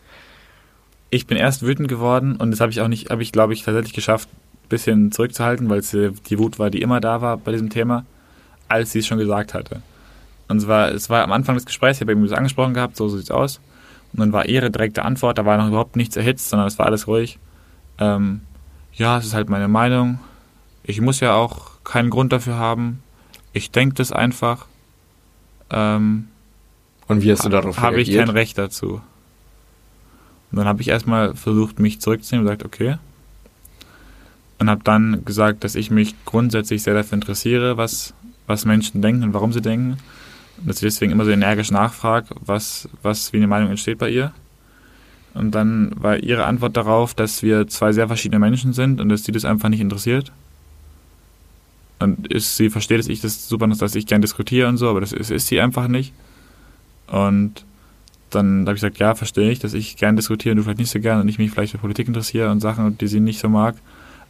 ich 1.10 1.26
bin 1.26 1.38
erst 1.38 1.64
wütend 1.64 1.88
geworden 1.88 2.36
und 2.36 2.52
das 2.52 2.60
habe 2.60 2.72
ich 2.72 2.82
auch 2.82 2.90
nicht, 2.90 3.12
habe 3.12 3.24
ich 3.24 3.32
glaube 3.32 3.54
ich 3.54 3.64
tatsächlich 3.64 3.94
geschafft, 3.94 4.28
bisschen 4.70 5.12
zurückzuhalten, 5.12 5.70
weil 5.70 5.80
es 5.80 5.92
die 5.92 6.40
Wut 6.40 6.60
war, 6.60 6.70
die 6.70 6.82
immer 6.82 7.00
da 7.00 7.22
war 7.22 7.38
bei 7.38 7.52
diesem 7.52 7.70
Thema, 7.70 8.06
als 8.68 8.92
sie 8.92 9.00
es 9.00 9.08
schon 9.08 9.18
gesagt 9.18 9.54
hatte. 9.54 9.82
Und 10.48 10.62
zwar, 10.62 10.92
es 10.92 11.10
war 11.10 11.24
am 11.24 11.32
Anfang 11.32 11.56
des 11.56 11.66
Gesprächs, 11.66 11.98
ich 11.98 12.02
habe 12.02 12.12
irgendwie 12.14 12.30
das 12.30 12.38
angesprochen 12.38 12.74
gehabt, 12.74 12.96
so 12.96 13.10
sieht's 13.10 13.32
aus. 13.32 13.60
Und 14.14 14.20
dann 14.22 14.32
war 14.32 14.46
ihre 14.48 14.72
direkte 14.72 15.04
Antwort, 15.04 15.38
da 15.38 15.46
war 15.46 15.58
noch 15.58 15.68
überhaupt 15.68 15.96
nichts 15.96 16.16
erhitzt, 16.16 16.50
sondern 16.50 16.68
es 16.68 16.80
war 16.80 16.86
alles 16.86 17.08
ruhig. 17.08 17.40
Ähm, 18.00 18.42
ja, 18.94 19.18
es 19.18 19.26
ist 19.26 19.34
halt 19.34 19.50
meine 19.50 19.68
Meinung. 19.68 20.20
Ich 20.84 21.02
muss 21.02 21.20
ja 21.20 21.34
auch 21.34 21.84
keinen 21.84 22.10
Grund 22.10 22.32
dafür 22.32 22.56
haben. 22.56 23.04
Ich 23.54 23.72
denke 23.72 23.96
das 23.96 24.12
einfach. 24.12 24.66
Ähm, 25.70 26.30
Und 27.08 27.22
wie 27.22 27.32
hast 27.32 27.44
du 27.44 27.50
darauf 27.50 27.80
habe 27.80 28.00
ich 28.00 28.08
reagiert? 28.08 28.28
kein 28.28 28.36
Recht 28.36 28.58
dazu. 28.58 29.02
Und 30.52 30.58
dann 30.58 30.66
habe 30.68 30.82
ich 30.82 30.88
erstmal 30.88 31.36
versucht, 31.36 31.80
mich 31.80 32.00
zurückzunehmen 32.00 32.48
und 32.48 32.58
gesagt, 32.58 32.66
okay. 32.66 32.98
Und 34.60 34.70
habe 34.70 34.84
dann 34.84 35.24
gesagt, 35.24 35.64
dass 35.64 35.76
ich 35.76 35.92
mich 35.92 36.16
grundsätzlich 36.26 36.82
sehr 36.84 36.96
dafür 36.96 37.16
interessiere, 37.16 37.78
was, 37.78 38.14
was 38.48 38.66
Menschen 38.66 39.02
denken 39.02 39.24
und 39.24 39.34
warum 39.34 39.54
sie 39.54 39.62
denken. 39.62 39.98
Und 40.58 40.68
dass 40.68 40.78
ich 40.78 40.82
deswegen 40.82 41.12
immer 41.12 41.26
so 41.26 41.32
energisch 41.32 41.70
nachfrage, 41.70 42.28
was, 42.40 42.90
was 43.04 43.34
wie 43.34 43.38
eine 43.38 43.48
Meinung 43.48 43.70
entsteht 43.70 44.00
bei 44.00 44.10
ihr. 44.10 44.34
Und 45.36 45.52
dann 45.52 45.92
war 45.96 46.18
ihre 46.18 46.46
Antwort 46.46 46.76
darauf, 46.76 47.14
dass 47.14 47.44
wir 47.44 47.68
zwei 47.68 47.92
sehr 47.92 48.08
verschiedene 48.08 48.40
Menschen 48.40 48.74
sind 48.74 49.00
und 49.00 49.10
dass 49.10 49.24
sie 49.24 49.32
das 49.32 49.46
einfach 49.46 49.70
nicht 49.70 49.82
interessiert. 49.82 50.32
Und 52.00 52.28
ist, 52.28 52.58
sie 52.58 52.72
versteht, 52.72 53.00
dass 53.00 53.08
ich 53.08 53.22
das 53.22 53.48
super, 53.48 53.68
dass 53.68 53.96
ich 53.96 54.08
gern 54.08 54.22
diskutiere 54.22 54.68
und 54.68 54.78
so, 54.78 54.90
aber 54.90 55.02
das 55.02 55.14
ist, 55.14 55.30
ist 55.30 55.48
sie 55.48 55.62
einfach 55.62 55.88
nicht. 55.88 56.14
Und 57.08 57.66
dann 58.30 58.62
habe 58.62 58.72
ich 58.72 58.82
gesagt, 58.82 58.98
ja, 58.98 59.16
verstehe 59.16 59.52
ich, 59.52 59.60
dass 59.60 59.74
ich 59.74 59.96
gern 59.96 60.16
diskutiere 60.16 60.52
und 60.52 60.58
du 60.58 60.64
vielleicht 60.64 60.80
nicht 60.80 60.92
so 60.92 61.00
gern 61.00 61.22
und 61.22 61.28
ich 61.28 61.38
mich 61.38 61.52
vielleicht 61.52 61.72
für 61.72 61.78
Politik 61.78 62.08
interessiere 62.08 62.52
und 62.52 62.60
Sachen, 62.60 62.98
die 62.98 63.08
sie 63.08 63.20
nicht 63.20 63.40
so 63.40 63.50
mag. 63.50 63.76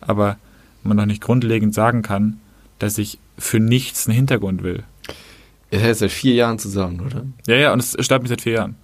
Aber 0.01 0.37
man 0.83 0.97
doch 0.97 1.05
nicht 1.05 1.21
grundlegend 1.21 1.73
sagen 1.73 2.01
kann, 2.01 2.39
dass 2.79 2.97
ich 2.97 3.19
für 3.37 3.59
nichts 3.59 4.07
einen 4.07 4.15
Hintergrund 4.15 4.63
will. 4.63 4.83
Ihr 5.69 5.79
seid 5.79 5.97
seit 5.97 6.11
vier 6.11 6.33
Jahren 6.33 6.59
zusammen, 6.59 7.01
oder? 7.01 7.25
Ja, 7.45 7.55
ja, 7.55 7.73
und 7.73 7.79
es 7.79 7.95
stört 7.99 8.21
mich 8.21 8.29
seit 8.29 8.41
vier 8.41 8.53
Jahren. 8.53 8.75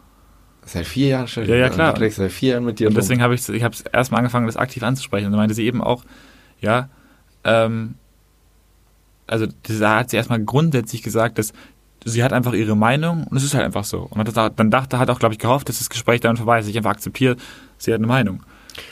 Seit 0.65 0.85
vier 0.85 1.07
Jahren 1.07 1.27
schon. 1.27 1.45
Ja, 1.45 1.55
ja, 1.55 1.69
klar. 1.69 1.95
Trägst 1.95 2.17
seit 2.17 2.31
vier 2.31 2.51
Jahren 2.53 2.65
mit 2.65 2.79
dir 2.79 2.87
Und 2.87 2.95
deswegen 2.95 3.21
habe 3.21 3.35
ich 3.35 3.47
ich 3.47 3.63
habe 3.63 3.75
erstmal 3.91 4.19
angefangen, 4.19 4.45
das 4.45 4.57
aktiv 4.57 4.83
anzusprechen. 4.83 5.27
Und 5.27 5.31
dann 5.33 5.39
meinte 5.39 5.55
sie 5.55 5.65
eben 5.65 5.81
auch, 5.81 6.03
ja, 6.59 6.89
ähm, 7.43 7.95
also 9.27 9.47
da 9.79 9.99
hat 9.99 10.09
sie 10.09 10.17
erstmal 10.17 10.41
grundsätzlich 10.43 11.03
gesagt, 11.03 11.37
dass 11.37 11.53
sie 12.05 12.23
hat 12.23 12.33
einfach 12.33 12.53
ihre 12.53 12.75
Meinung 12.75 13.25
und 13.27 13.37
es 13.37 13.43
ist 13.43 13.53
halt 13.53 13.65
einfach 13.65 13.85
so. 13.85 14.07
Und 14.09 14.37
dann 14.37 14.71
dachte, 14.71 14.99
hat 14.99 15.09
auch, 15.09 15.19
glaube 15.19 15.33
ich, 15.33 15.39
gehofft, 15.39 15.69
dass 15.69 15.79
das 15.79 15.89
Gespräch 15.89 16.19
dann 16.19 16.37
vorbei 16.37 16.59
ist. 16.59 16.67
Ich 16.67 16.77
einfach 16.77 16.91
akzeptiere, 16.91 17.37
sie 17.77 17.93
hat 17.93 17.99
eine 17.99 18.07
Meinung. 18.07 18.43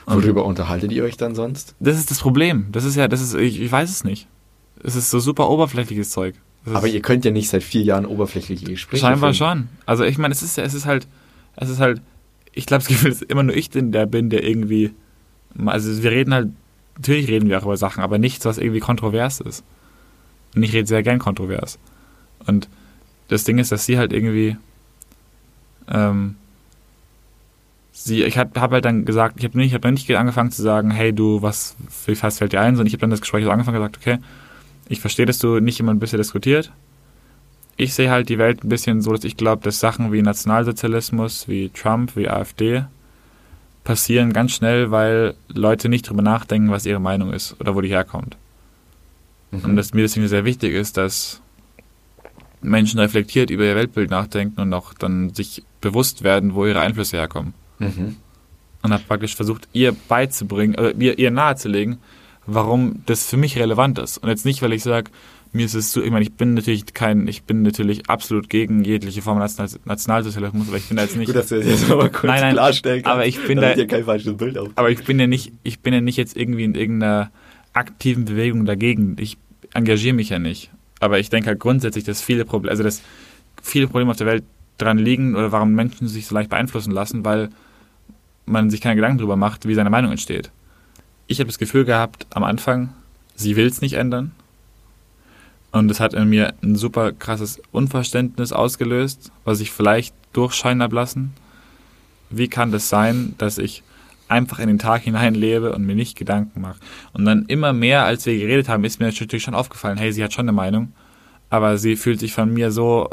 Worüber 0.05 0.45
unterhaltet 0.45 0.91
ihr 0.91 1.03
euch 1.03 1.17
dann 1.17 1.35
sonst? 1.35 1.75
Das 1.79 1.97
ist 1.97 2.11
das 2.11 2.19
Problem. 2.19 2.67
Das 2.71 2.83
ist 2.83 2.95
ja, 2.95 3.07
das 3.07 3.21
ist, 3.21 3.33
ich, 3.33 3.59
ich 3.59 3.71
weiß 3.71 3.89
es 3.89 4.03
nicht. 4.03 4.27
Es 4.83 4.95
ist 4.95 5.09
so 5.09 5.19
super 5.19 5.49
oberflächliches 5.49 6.09
Zeug. 6.09 6.35
Das 6.65 6.75
Aber 6.75 6.87
ihr 6.87 7.01
könnt 7.01 7.25
ja 7.25 7.31
nicht 7.31 7.49
seit 7.49 7.63
vier 7.63 7.81
Jahren 7.81 8.05
oberflächliche 8.05 8.65
Gespräche 8.65 9.01
scheinbar 9.01 9.33
führen. 9.33 9.57
schon. 9.57 9.69
Also 9.85 10.03
ich 10.03 10.17
meine, 10.17 10.31
es 10.31 10.43
ist, 10.43 10.57
es 10.57 10.73
ist 10.73 10.85
halt, 10.85 11.07
es 11.55 11.69
ist 11.69 11.79
halt, 11.79 12.01
ich 12.53 12.65
glaube, 12.65 12.83
das 12.83 12.87
Gefühl 12.87 13.11
ist 13.11 13.23
immer 13.23 13.43
nur 13.43 13.55
ich, 13.55 13.69
den, 13.69 13.91
der 13.91 14.05
bin, 14.05 14.29
der 14.29 14.43
irgendwie, 14.43 14.91
also 15.65 16.03
wir 16.03 16.11
reden 16.11 16.33
halt, 16.33 16.49
natürlich 16.97 17.27
reden 17.27 17.49
wir 17.49 17.57
auch 17.59 17.63
über 17.63 17.77
Sachen, 17.77 18.03
aber 18.03 18.19
nichts, 18.19 18.45
was 18.45 18.57
irgendwie 18.57 18.79
kontrovers 18.79 19.39
ist. 19.41 19.63
Und 20.55 20.63
ich 20.63 20.73
rede 20.73 20.87
sehr 20.87 21.01
gern 21.01 21.19
kontrovers. 21.19 21.79
Und 22.45 22.69
das 23.29 23.43
Ding 23.43 23.57
ist, 23.57 23.71
dass 23.71 23.85
sie 23.85 23.97
halt 23.97 24.13
irgendwie, 24.13 24.57
ähm, 25.89 26.35
sie, 27.91 28.23
ich 28.23 28.37
habe 28.37 28.59
hab 28.59 28.71
halt 28.71 28.85
dann 28.85 29.05
gesagt, 29.05 29.35
ich 29.39 29.45
habe 29.45 29.57
nicht, 29.57 29.67
ich 29.67 29.73
hab 29.73 29.85
nicht 29.85 30.09
angefangen 30.15 30.51
zu 30.51 30.61
sagen, 30.61 30.91
hey 30.91 31.13
du, 31.13 31.41
was, 31.41 31.75
was 32.05 32.37
fällt 32.37 32.53
dir 32.53 32.61
ein, 32.61 32.75
sondern 32.75 32.87
ich 32.87 32.93
habe 32.93 33.01
dann 33.01 33.09
das 33.09 33.21
Gespräch 33.21 33.43
so 33.43 33.51
angefangen 33.51 33.77
und 33.77 33.83
gesagt, 33.83 33.97
okay, 33.97 34.23
ich 34.89 35.01
verstehe, 35.01 35.25
dass 35.25 35.39
du 35.39 35.59
nicht 35.59 35.79
immer 35.79 35.93
ein 35.93 35.99
bisschen 35.99 36.17
diskutiert. 36.17 36.71
Ich 37.77 37.93
sehe 37.93 38.11
halt 38.11 38.29
die 38.29 38.37
Welt 38.37 38.63
ein 38.63 38.69
bisschen 38.69 39.01
so, 39.01 39.11
dass 39.11 39.23
ich 39.23 39.37
glaube, 39.37 39.63
dass 39.63 39.79
Sachen 39.79 40.11
wie 40.11 40.21
Nationalsozialismus, 40.21 41.47
wie 41.47 41.69
Trump, 41.69 42.15
wie 42.15 42.29
AfD 42.29 42.85
passieren 43.83 44.33
ganz 44.33 44.51
schnell, 44.51 44.91
weil 44.91 45.35
Leute 45.47 45.89
nicht 45.89 46.07
drüber 46.07 46.21
nachdenken, 46.21 46.69
was 46.69 46.85
ihre 46.85 46.99
Meinung 46.99 47.33
ist 47.33 47.59
oder 47.59 47.73
wo 47.73 47.81
die 47.81 47.89
herkommt. 47.89 48.37
Und 49.51 49.75
dass 49.75 49.93
mir 49.93 50.01
deswegen 50.01 50.27
sehr 50.27 50.45
wichtig 50.45 50.73
ist, 50.73 50.97
dass 50.97 51.41
Menschen 52.61 52.99
reflektiert 52.99 53.49
über 53.49 53.65
ihr 53.65 53.75
Weltbild 53.75 54.09
nachdenken 54.09 54.61
und 54.61 54.73
auch 54.73 54.93
dann 54.93 55.33
sich 55.33 55.63
bewusst 55.81 56.23
werden, 56.23 56.53
wo 56.53 56.65
ihre 56.65 56.79
Einflüsse 56.79 57.17
herkommen. 57.17 57.53
Mhm. 57.81 58.15
Und 58.83 58.93
habe 58.93 59.03
praktisch 59.07 59.35
versucht, 59.35 59.67
ihr 59.73 59.91
beizubringen, 60.07 60.73
äh, 60.75 60.93
ihr, 60.97 61.19
ihr 61.19 61.29
nahezulegen, 61.31 61.97
warum 62.47 63.03
das 63.05 63.25
für 63.27 63.37
mich 63.37 63.57
relevant 63.59 63.99
ist. 63.99 64.17
Und 64.17 64.29
jetzt 64.29 64.45
nicht, 64.45 64.61
weil 64.63 64.73
ich 64.73 64.81
sage, 64.81 65.11
mir 65.53 65.65
ist 65.65 65.75
es 65.75 65.91
so, 65.91 66.01
ich 66.01 66.09
meine, 66.09 66.23
ich 66.23 66.33
bin 66.33 66.53
natürlich 66.55 66.93
kein, 66.93 67.27
ich 67.27 67.43
bin 67.43 67.61
natürlich 67.61 68.09
absolut 68.09 68.49
gegen 68.49 68.83
jegliche 68.83 69.21
Form 69.21 69.37
National- 69.37 69.69
Nationalsozialismus, 69.85 70.67
aber 70.69 70.77
ich 70.77 70.87
bin 70.87 70.97
da 70.97 71.03
jetzt 71.03 71.15
nicht. 71.17 71.27
Gut, 71.27 71.35
dass 71.35 71.49
du 71.49 71.57
das 71.57 71.65
jetzt 71.67 71.89
mal 71.89 72.09
kurz 72.09 72.23
Nein, 72.23 72.41
nein, 72.41 72.53
klarstellen 72.53 73.03
kannst, 73.03 73.13
aber 73.13 73.25
ich 73.27 73.39
bin 73.45 73.59
da- 73.59 73.73
hier 73.73 73.85
kein 73.85 74.05
falsches 74.05 74.35
Bild 74.37 74.57
auf. 74.57 74.69
Aber 74.75 74.89
ich 74.89 75.03
bin 75.03 75.19
ja 75.19 75.27
nicht, 75.27 75.51
ich 75.63 75.79
bin 75.81 75.93
ja 75.93 76.01
nicht 76.01 76.17
jetzt 76.17 76.35
irgendwie 76.37 76.63
in 76.63 76.73
irgendeiner 76.73 77.31
aktiven 77.73 78.25
Bewegung 78.25 78.65
dagegen. 78.65 79.15
Ich 79.19 79.37
engagiere 79.73 80.15
mich 80.15 80.29
ja 80.29 80.39
nicht. 80.39 80.71
Aber 80.99 81.19
ich 81.19 81.29
denke 81.29 81.49
halt 81.49 81.59
grundsätzlich, 81.59 82.03
dass 82.05 82.21
viele 82.21 82.45
Probleme, 82.45 82.71
also 82.71 82.83
dass 82.83 83.01
viele 83.61 83.87
Probleme 83.87 84.09
auf 84.11 84.17
der 84.17 84.27
Welt 84.27 84.43
dran 84.77 84.97
liegen 84.97 85.35
oder 85.35 85.51
warum 85.51 85.73
Menschen 85.73 86.07
sich 86.07 86.25
so 86.27 86.33
leicht 86.35 86.49
beeinflussen 86.49 86.91
lassen, 86.91 87.23
weil 87.25 87.49
man 88.51 88.69
sich 88.69 88.81
keine 88.81 88.95
Gedanken 88.95 89.17
darüber 89.17 89.35
macht, 89.35 89.67
wie 89.67 89.73
seine 89.73 89.89
Meinung 89.89 90.11
entsteht. 90.11 90.51
Ich 91.27 91.39
habe 91.39 91.47
das 91.47 91.59
Gefühl 91.59 91.85
gehabt 91.85 92.27
am 92.31 92.43
Anfang, 92.43 92.93
sie 93.35 93.55
will 93.55 93.67
es 93.67 93.81
nicht 93.81 93.93
ändern. 93.93 94.31
Und 95.71 95.89
es 95.89 95.99
hat 95.99 96.13
in 96.13 96.29
mir 96.29 96.53
ein 96.61 96.75
super 96.75 97.13
krasses 97.13 97.61
Unverständnis 97.71 98.51
ausgelöst, 98.51 99.31
was 99.45 99.61
ich 99.61 99.71
vielleicht 99.71 100.13
durchscheinen 100.33 100.83
habe 100.83 100.95
lassen. 100.95 101.33
Wie 102.29 102.49
kann 102.49 102.71
das 102.71 102.89
sein, 102.89 103.35
dass 103.37 103.57
ich 103.57 103.83
einfach 104.27 104.59
in 104.59 104.67
den 104.67 104.79
Tag 104.79 105.03
hinein 105.03 105.35
lebe 105.35 105.73
und 105.73 105.85
mir 105.85 105.95
nicht 105.95 106.17
Gedanken 106.17 106.61
mache? 106.61 106.79
Und 107.13 107.25
dann 107.25 107.45
immer 107.45 107.71
mehr, 107.71 108.03
als 108.03 108.25
wir 108.25 108.37
geredet 108.37 108.67
haben, 108.67 108.83
ist 108.83 108.99
mir 108.99 109.07
natürlich 109.07 109.43
schon 109.43 109.55
aufgefallen, 109.55 109.97
hey, 109.97 110.11
sie 110.11 110.23
hat 110.23 110.33
schon 110.33 110.45
eine 110.45 110.53
Meinung, 110.53 110.91
aber 111.49 111.77
sie 111.77 111.95
fühlt 111.95 112.19
sich 112.19 112.33
von 112.33 112.53
mir 112.53 112.71
so, 112.71 113.09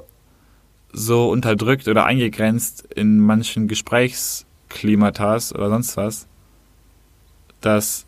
so 0.93 1.31
unterdrückt 1.31 1.87
oder 1.87 2.07
eingegrenzt 2.07 2.89
in 2.95 3.19
manchen 3.19 3.69
Gesprächsklimatas 4.69 5.55
oder 5.55 5.69
sonst 5.71 5.97
was, 5.97 6.27
dass 7.61 8.07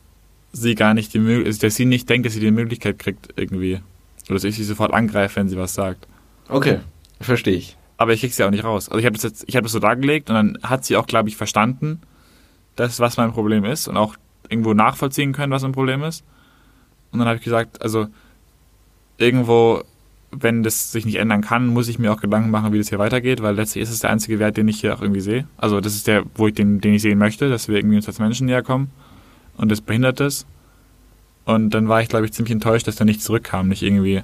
sie 0.52 0.75
gar 0.75 0.95
nicht 0.95 1.14
die 1.14 1.19
Möglichkeit, 1.19 1.62
dass 1.62 1.75
sie 1.75 1.85
nicht 1.85 2.09
denkt, 2.09 2.26
dass 2.26 2.35
sie 2.35 2.40
die 2.40 2.50
Möglichkeit 2.50 2.99
kriegt 2.99 3.29
irgendwie. 3.37 3.81
Oder 4.26 4.35
dass 4.35 4.45
ich 4.45 4.57
sie 4.57 4.64
sofort 4.64 4.93
angreife, 4.93 5.37
wenn 5.37 5.49
sie 5.49 5.57
was 5.57 5.75
sagt. 5.75 6.07
Okay, 6.49 6.81
verstehe 7.21 7.55
ich. 7.55 7.76
Aber 7.97 8.12
ich 8.12 8.21
krieg 8.21 8.33
sie 8.33 8.45
auch 8.45 8.50
nicht 8.50 8.64
raus. 8.64 8.88
Also 8.88 8.99
ich 8.99 9.07
habe 9.07 9.14
das 9.14 9.23
jetzt, 9.25 9.45
ich 9.47 9.57
habe 9.57 9.64
das 9.64 9.73
so 9.73 9.79
dargelegt 9.79 10.31
und 10.31 10.37
dann 10.37 10.59
hat 10.62 10.85
sie 10.85 10.97
auch, 10.97 11.07
glaube 11.07 11.29
ich, 11.29 11.37
verstanden, 11.37 12.00
dass 12.76 13.00
was 13.00 13.17
mein 13.17 13.33
Problem 13.33 13.64
ist 13.64 13.88
und 13.88 13.97
auch 13.97 14.17
irgendwo 14.49 14.73
nachvollziehen 14.75 15.33
können, 15.33 15.52
was 15.52 15.62
mein 15.62 15.73
Problem 15.73 16.02
ist. 16.02 16.25
Und 17.12 17.19
dann 17.19 17.29
habe 17.29 17.38
ich 17.38 17.45
gesagt, 17.45 17.83
also 17.83 18.07
irgendwo, 19.19 19.83
wenn 20.33 20.63
das 20.63 20.93
sich 20.93 21.05
nicht 21.05 21.17
ändern 21.17 21.41
kann, 21.41 21.67
muss 21.67 21.89
ich 21.89 21.99
mir 21.99 22.13
auch 22.13 22.21
Gedanken 22.21 22.51
machen, 22.51 22.73
wie 22.73 22.79
das 22.79 22.89
hier 22.89 22.99
weitergeht, 22.99 23.43
weil 23.43 23.55
letztlich 23.55 23.83
ist 23.83 23.91
es 23.91 24.01
der 24.01 24.11
einzige 24.11 24.39
Wert, 24.39 24.57
den 24.57 24.69
ich 24.69 24.81
hier 24.81 24.95
auch 24.95 25.03
irgendwie 25.03 25.21
sehe. 25.21 25.47
Also 25.57 25.81
das 25.81 25.95
ist 25.95 26.07
der, 26.07 26.25
wo 26.37 26.47
ich 26.47 26.55
den, 26.55 26.81
den 26.81 26.95
ich 26.95 27.03
sehen 27.03 27.19
möchte, 27.19 27.49
dass 27.49 27.69
wir 27.69 27.77
irgendwie 27.77 27.97
uns 27.97 28.07
als 28.07 28.19
Menschen 28.19 28.47
näher 28.47 28.63
kommen 28.63 28.91
und 29.57 29.71
das 29.71 29.81
behindert 29.81 30.21
es. 30.21 30.47
Und 31.45 31.71
dann 31.71 31.89
war 31.89 32.01
ich, 32.01 32.09
glaube 32.09 32.27
ich, 32.27 32.33
ziemlich 32.33 32.53
enttäuscht, 32.53 32.87
dass 32.87 32.97
da 32.97 33.05
nicht 33.05 33.23
zurückkam, 33.23 33.69
nicht 33.69 33.83
irgendwie. 33.83 34.23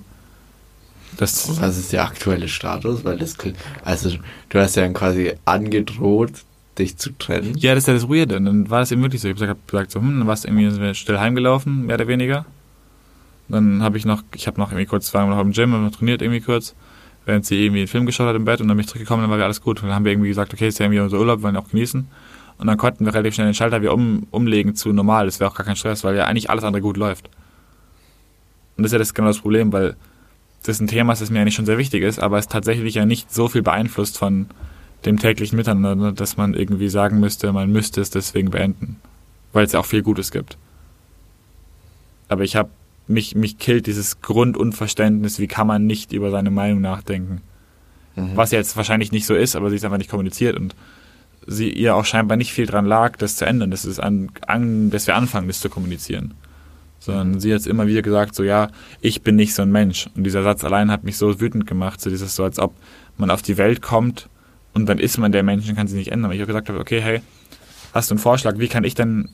Das, 1.17 1.61
Was 1.61 1.79
ist 1.79 1.93
der 1.93 2.05
aktuelle 2.05 2.47
Status? 2.47 3.05
Weil 3.05 3.19
das, 3.19 3.37
also 3.85 4.11
du 4.51 4.59
hast 4.61 4.77
ja 4.77 4.87
quasi 4.89 5.33
angedroht, 5.45 6.45
dich 6.79 6.99
zu 6.99 7.11
trennen. 7.19 7.57
Ja, 7.57 7.75
das 7.75 7.85
ist 7.85 7.89
ja 7.89 7.95
das 7.95 8.09
Weirde. 8.09 8.41
Dann 8.41 8.71
war 8.71 8.83
es 8.83 8.93
eben 8.93 9.03
wirklich 9.03 9.23
so. 9.23 9.29
Ich 9.29 9.35
habe 9.35 9.41
gesagt, 9.41 9.69
gesagt 9.69 9.91
so, 9.91 10.01
hm, 10.01 10.19
dann 10.19 10.29
warst 10.29 10.45
du 10.45 10.49
irgendwie 10.49 10.95
still 10.95 11.19
heimgelaufen, 11.19 11.87
mehr 11.87 11.97
oder 11.97 12.07
weniger. 12.07 12.45
Dann 13.49 13.83
habe 13.83 13.97
ich 13.97 14.05
noch, 14.05 14.23
ich 14.35 14.47
habe 14.47 14.61
noch 14.61 14.71
irgendwie 14.71 14.87
kurz, 14.87 15.13
wir 15.15 15.25
noch 15.27 15.41
im 15.41 15.53
Gym, 15.53 15.71
noch 15.71 15.91
trainiert 15.91 16.23
irgendwie 16.23 16.41
kurz, 16.41 16.75
während 17.25 17.47
sie 17.47 17.65
irgendwie 17.65 17.81
einen 17.81 17.89
Film 17.89 18.07
geschaut 18.07 18.27
hat 18.27 18.37
im 18.37 18.45
Bett 18.45 18.61
und 18.61 18.69
dann 18.69 18.77
bin 18.77 18.85
ich 18.85 18.89
zurückgekommen, 18.89 19.23
dann 19.23 19.31
war 19.31 19.45
alles 19.45 19.61
gut. 19.61 19.81
Und 19.81 19.89
dann 19.89 19.95
haben 19.95 20.05
wir 20.05 20.13
irgendwie 20.13 20.29
gesagt, 20.29 20.53
okay, 20.53 20.69
ist 20.69 20.79
ja 20.79 20.87
irgendwie 20.87 21.01
unser 21.01 21.19
Urlaub, 21.19 21.41
wir 21.41 21.45
wollen 21.45 21.57
auch 21.57 21.69
genießen. 21.69 22.07
Und 22.59 22.67
dann 22.67 22.79
konnten 22.79 23.05
wir 23.05 23.15
relativ 23.15 23.35
schnell 23.35 23.47
den 23.47 23.55
Schalter 23.55 23.83
wieder 23.83 23.93
um, 23.93 24.27
umlegen 24.31 24.75
zu 24.75 24.93
normal. 24.93 25.27
Das 25.27 25.41
wäre 25.41 25.51
auch 25.51 25.55
gar 25.55 25.67
kein 25.67 25.77
Stress, 25.77 26.05
weil 26.05 26.17
ja 26.17 26.25
eigentlich 26.25 26.51
alles 26.51 26.65
andere 26.65 26.81
gut 26.81 26.97
läuft. 26.97 27.29
Und 28.77 28.83
das 28.83 28.87
ist 28.87 28.93
ja 28.93 28.99
das 28.99 29.15
genau 29.15 29.29
das 29.29 29.41
Problem, 29.41 29.73
weil 29.73 29.97
das 30.65 30.81
ein 30.81 30.87
Thema 30.87 31.13
ist, 31.13 31.23
das 31.23 31.31
mir 31.31 31.41
eigentlich 31.41 31.55
schon 31.55 31.67
sehr 31.67 31.79
wichtig 31.79 32.03
ist, 32.03 32.19
aber 32.19 32.39
es 32.39 32.49
tatsächlich 32.49 32.95
ja 32.95 33.07
nicht 33.07 33.33
so 33.33 33.49
viel 33.49 33.63
beeinflusst 33.63 34.19
von 34.19 34.47
dem 35.05 35.19
täglichen 35.19 35.57
Miteinander, 35.57 36.13
dass 36.13 36.37
man 36.37 36.55
irgendwie 36.55 36.89
sagen 36.89 37.21
müsste, 37.21 37.53
man 37.53 37.71
müsste 37.71 38.01
es 38.01 38.11
deswegen 38.11 38.51
beenden. 38.51 38.97
Weil 39.53 39.65
es 39.65 39.73
ja 39.73 39.81
auch 39.81 39.87
viel 39.87 40.03
Gutes 40.03 40.31
gibt. 40.31 40.59
Aber 42.29 42.43
ich 42.43 42.57
habe 42.57 42.71
mich, 43.09 43.35
mich 43.35 43.59
killt 43.59 43.87
dieses 43.87 44.21
Grundunverständnis, 44.21 45.39
wie 45.39 45.47
kann 45.47 45.67
man 45.67 45.87
nicht 45.87 46.13
über 46.13 46.31
seine 46.31 46.51
Meinung 46.51 46.81
nachdenken. 46.81 47.41
Was 48.35 48.51
jetzt 48.51 48.77
wahrscheinlich 48.77 49.13
nicht 49.13 49.27
so 49.27 49.35
ist, 49.35 49.57
aber 49.57 49.69
sie 49.69 49.77
ist 49.77 49.85
einfach 49.85 49.99
nicht 49.99 50.11
kommuniziert 50.11 50.57
und 50.57 50.75
sie 51.47 51.71
ihr 51.71 51.95
auch 51.95 52.07
scheinbar 52.07 52.39
nicht 52.39 52.53
viel 52.53 52.67
dran 52.67 52.87
lag, 52.87 53.17
das 53.19 53.37
zu 53.37 53.45
ändern, 53.45 53.71
dass, 53.71 53.85
es 53.85 54.01
an, 54.01 54.31
an, 54.47 54.91
dass 54.91 55.07
wir 55.07 55.15
anfangen, 55.15 55.49
das 55.49 55.61
zu 55.61 55.69
kommunizieren. 55.69 56.33
Sondern 56.99 57.41
sie 57.41 57.55
hat 57.55 57.67
immer 57.67 57.87
wieder 57.87 58.01
gesagt, 58.01 58.35
so 58.35 58.43
ja, 58.43 58.71
ich 59.03 59.21
bin 59.21 59.37
nicht 59.37 59.55
so 59.55 59.63
ein 59.63 59.71
Mensch. 59.71 60.09
Und 60.17 60.25
dieser 60.25 60.43
Satz 60.43 60.65
allein 60.65 60.91
hat 60.91 61.05
mich 61.05 61.19
so 61.19 61.41
wütend 61.41 61.67
gemacht, 61.67 62.01
so 62.01 62.09
dieses 62.09 62.35
so, 62.35 62.43
als 62.43 62.59
ob 62.59 62.75
man 63.19 63.31
auf 63.31 63.43
die 63.43 63.59
Welt 63.59 63.83
kommt 63.83 64.31
und 64.73 64.87
dann 64.87 64.99
ist 64.99 65.19
man 65.19 65.31
der 65.31 65.43
Mensch 65.43 65.69
und 65.69 65.77
kann 65.77 65.87
sich 65.87 65.99
nicht 65.99 66.11
ändern. 66.11 66.31
Weil 66.31 66.39
ich 66.39 66.43
auch 66.43 66.49
gesagt 66.49 66.71
habe, 66.71 66.81
okay, 66.81 67.01
hey, 67.01 67.21
hast 67.93 68.11
du 68.11 68.15
einen 68.15 68.19
Vorschlag, 68.19 68.59
wie 68.59 68.69
kann 68.69 68.85
ich 68.85 68.95
denn 68.95 69.29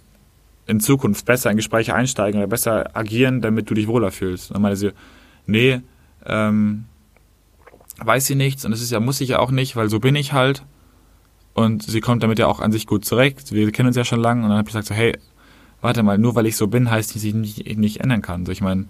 in 0.66 0.80
Zukunft 0.80 1.26
besser 1.26 1.50
in 1.50 1.56
Gespräche 1.56 1.94
einsteigen 1.94 2.40
oder 2.40 2.48
besser 2.48 2.96
agieren, 2.96 3.40
damit 3.40 3.68
du 3.70 3.74
dich 3.74 3.88
wohler 3.88 4.10
fühlst? 4.10 4.50
Und 4.50 4.54
dann 4.54 4.62
meinte 4.62 4.76
sie, 4.76 4.92
nee, 5.46 5.80
ähm, 6.26 6.84
weiß 7.98 8.26
sie 8.26 8.34
nichts 8.34 8.64
und 8.64 8.70
das 8.70 8.80
ist 8.80 8.90
ja, 8.90 9.00
muss 9.00 9.20
ich 9.20 9.30
ja 9.30 9.38
auch 9.38 9.50
nicht, 9.50 9.76
weil 9.76 9.88
so 9.88 10.00
bin 10.00 10.16
ich 10.16 10.32
halt. 10.32 10.64
Und 11.54 11.82
sie 11.82 12.00
kommt 12.00 12.22
damit 12.22 12.38
ja 12.38 12.46
auch 12.46 12.60
an 12.60 12.72
sich 12.72 12.86
gut 12.86 13.04
zurecht. 13.04 13.52
Wir 13.52 13.70
kennen 13.72 13.88
uns 13.88 13.96
ja 13.96 14.04
schon 14.04 14.20
lange 14.20 14.42
und 14.42 14.48
dann 14.48 14.58
habe 14.58 14.68
ich 14.68 14.72
gesagt 14.72 14.88
so, 14.88 14.94
hey, 14.94 15.18
warte 15.82 16.02
mal, 16.02 16.16
nur 16.16 16.34
weil 16.34 16.46
ich 16.46 16.56
so 16.56 16.66
bin, 16.66 16.90
heißt 16.90 17.14
nicht, 17.14 17.26
dass 17.26 17.28
ich 17.28 17.34
mich 17.34 17.76
nicht 17.76 18.00
ändern 18.00 18.22
kann. 18.22 18.46
So, 18.46 18.52
ich 18.52 18.62
meine, 18.62 18.86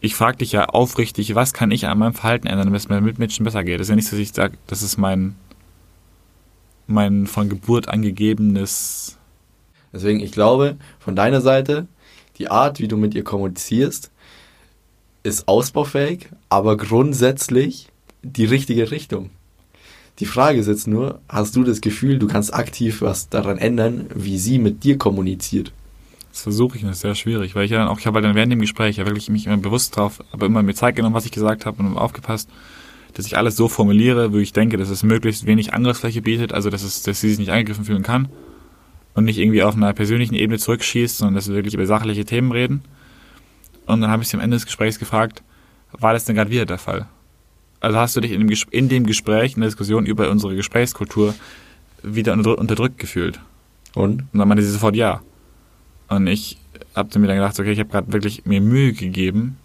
ich 0.00 0.14
frage 0.14 0.38
dich 0.38 0.52
ja 0.52 0.66
aufrichtig, 0.66 1.34
was 1.34 1.52
kann 1.52 1.70
ich 1.70 1.86
an 1.86 1.98
meinem 1.98 2.14
Verhalten 2.14 2.46
ändern, 2.46 2.66
damit 2.66 2.80
es 2.80 2.88
mir 2.88 3.00
mit 3.00 3.18
Menschen 3.18 3.44
besser 3.44 3.62
geht. 3.62 3.78
Das 3.78 3.86
ist 3.86 3.90
ja 3.90 3.96
nicht, 3.96 4.10
dass 4.10 4.18
ich 4.18 4.32
sage, 4.32 4.56
das 4.66 4.82
ist 4.82 4.96
mein, 4.96 5.36
mein 6.86 7.26
von 7.26 7.48
Geburt 7.48 7.88
angegebenes 7.88 9.18
Deswegen, 9.92 10.20
ich 10.20 10.32
glaube, 10.32 10.76
von 10.98 11.16
deiner 11.16 11.40
Seite, 11.40 11.86
die 12.38 12.50
Art, 12.50 12.78
wie 12.78 12.88
du 12.88 12.96
mit 12.96 13.14
ihr 13.14 13.24
kommunizierst, 13.24 14.10
ist 15.22 15.48
ausbaufähig, 15.48 16.28
aber 16.48 16.76
grundsätzlich 16.76 17.88
die 18.22 18.44
richtige 18.44 18.90
Richtung. 18.90 19.30
Die 20.18 20.26
Frage 20.26 20.58
ist 20.58 20.66
jetzt 20.66 20.86
nur, 20.86 21.20
hast 21.28 21.56
du 21.56 21.64
das 21.64 21.80
Gefühl, 21.80 22.18
du 22.18 22.26
kannst 22.26 22.54
aktiv 22.54 23.02
was 23.02 23.28
daran 23.28 23.58
ändern, 23.58 24.06
wie 24.14 24.38
sie 24.38 24.58
mit 24.58 24.84
dir 24.84 24.98
kommuniziert? 24.98 25.72
Das 26.30 26.42
versuche 26.42 26.76
ich 26.76 26.82
das 26.82 26.92
ist 26.92 27.00
sehr 27.00 27.14
schwierig, 27.14 27.54
weil 27.54 27.64
ich 27.64 27.70
ja 27.72 27.78
dann 27.78 27.88
auch, 27.88 27.98
ich 27.98 28.06
habe 28.06 28.16
halt 28.16 28.24
dann 28.24 28.34
während 28.34 28.52
dem 28.52 28.60
Gespräch 28.60 28.98
ja 28.98 29.06
wirklich 29.06 29.28
mich 29.30 29.46
immer 29.46 29.56
bewusst 29.56 29.96
drauf, 29.96 30.22
aber 30.30 30.46
immer 30.46 30.62
mir 30.62 30.74
Zeit 30.74 30.94
genommen, 30.94 31.14
was 31.14 31.24
ich 31.24 31.32
gesagt 31.32 31.66
habe 31.66 31.82
und 31.82 31.96
aufgepasst, 31.96 32.48
dass 33.14 33.26
ich 33.26 33.36
alles 33.36 33.56
so 33.56 33.68
formuliere, 33.68 34.32
wo 34.32 34.36
ich 34.36 34.52
denke, 34.52 34.76
dass 34.76 34.90
es 34.90 35.02
möglichst 35.02 35.46
wenig 35.46 35.74
Angriffsfläche 35.74 36.22
bietet, 36.22 36.52
also 36.52 36.70
dass, 36.70 36.82
es, 36.82 37.02
dass 37.02 37.20
sie 37.20 37.30
sich 37.30 37.38
nicht 37.38 37.50
angegriffen 37.50 37.84
fühlen 37.84 38.02
kann 38.02 38.28
und 39.20 39.26
nicht 39.26 39.38
irgendwie 39.38 39.62
auf 39.62 39.76
einer 39.76 39.92
persönlichen 39.92 40.34
Ebene 40.34 40.58
zurückschießt, 40.58 41.18
sondern 41.18 41.34
dass 41.34 41.46
wir 41.46 41.54
wirklich 41.54 41.74
über 41.74 41.84
sachliche 41.84 42.24
Themen 42.24 42.52
reden. 42.52 42.80
Und 43.84 44.00
dann 44.00 44.10
habe 44.10 44.22
ich 44.22 44.30
sie 44.30 44.36
am 44.38 44.42
Ende 44.42 44.56
des 44.56 44.64
Gesprächs 44.64 44.98
gefragt, 44.98 45.42
war 45.92 46.14
das 46.14 46.24
denn 46.24 46.36
gerade 46.36 46.50
wieder 46.50 46.64
der 46.64 46.78
Fall? 46.78 47.06
Also 47.80 47.98
hast 47.98 48.16
du 48.16 48.22
dich 48.22 48.32
in 48.32 48.40
dem, 48.40 48.48
Ges- 48.48 48.70
in 48.70 48.88
dem 48.88 49.04
Gespräch, 49.04 49.56
in 49.56 49.60
der 49.60 49.68
Diskussion 49.68 50.06
über 50.06 50.30
unsere 50.30 50.56
Gesprächskultur 50.56 51.34
wieder 52.02 52.32
unterdrü- 52.32 52.54
unterdrückt 52.54 52.98
gefühlt? 52.98 53.40
Und? 53.94 54.22
Und 54.32 54.38
dann 54.38 54.48
meinte 54.48 54.64
sie 54.64 54.70
sofort 54.70 54.96
ja. 54.96 55.20
Und 56.08 56.26
ich 56.26 56.56
habe 56.94 57.18
mir 57.18 57.26
dann 57.26 57.36
gedacht, 57.36 57.60
okay, 57.60 57.72
ich 57.72 57.78
habe 57.78 57.90
gerade 57.90 58.10
wirklich 58.12 58.46
mir 58.46 58.62
Mühe 58.62 58.94
gegeben, 58.94 59.58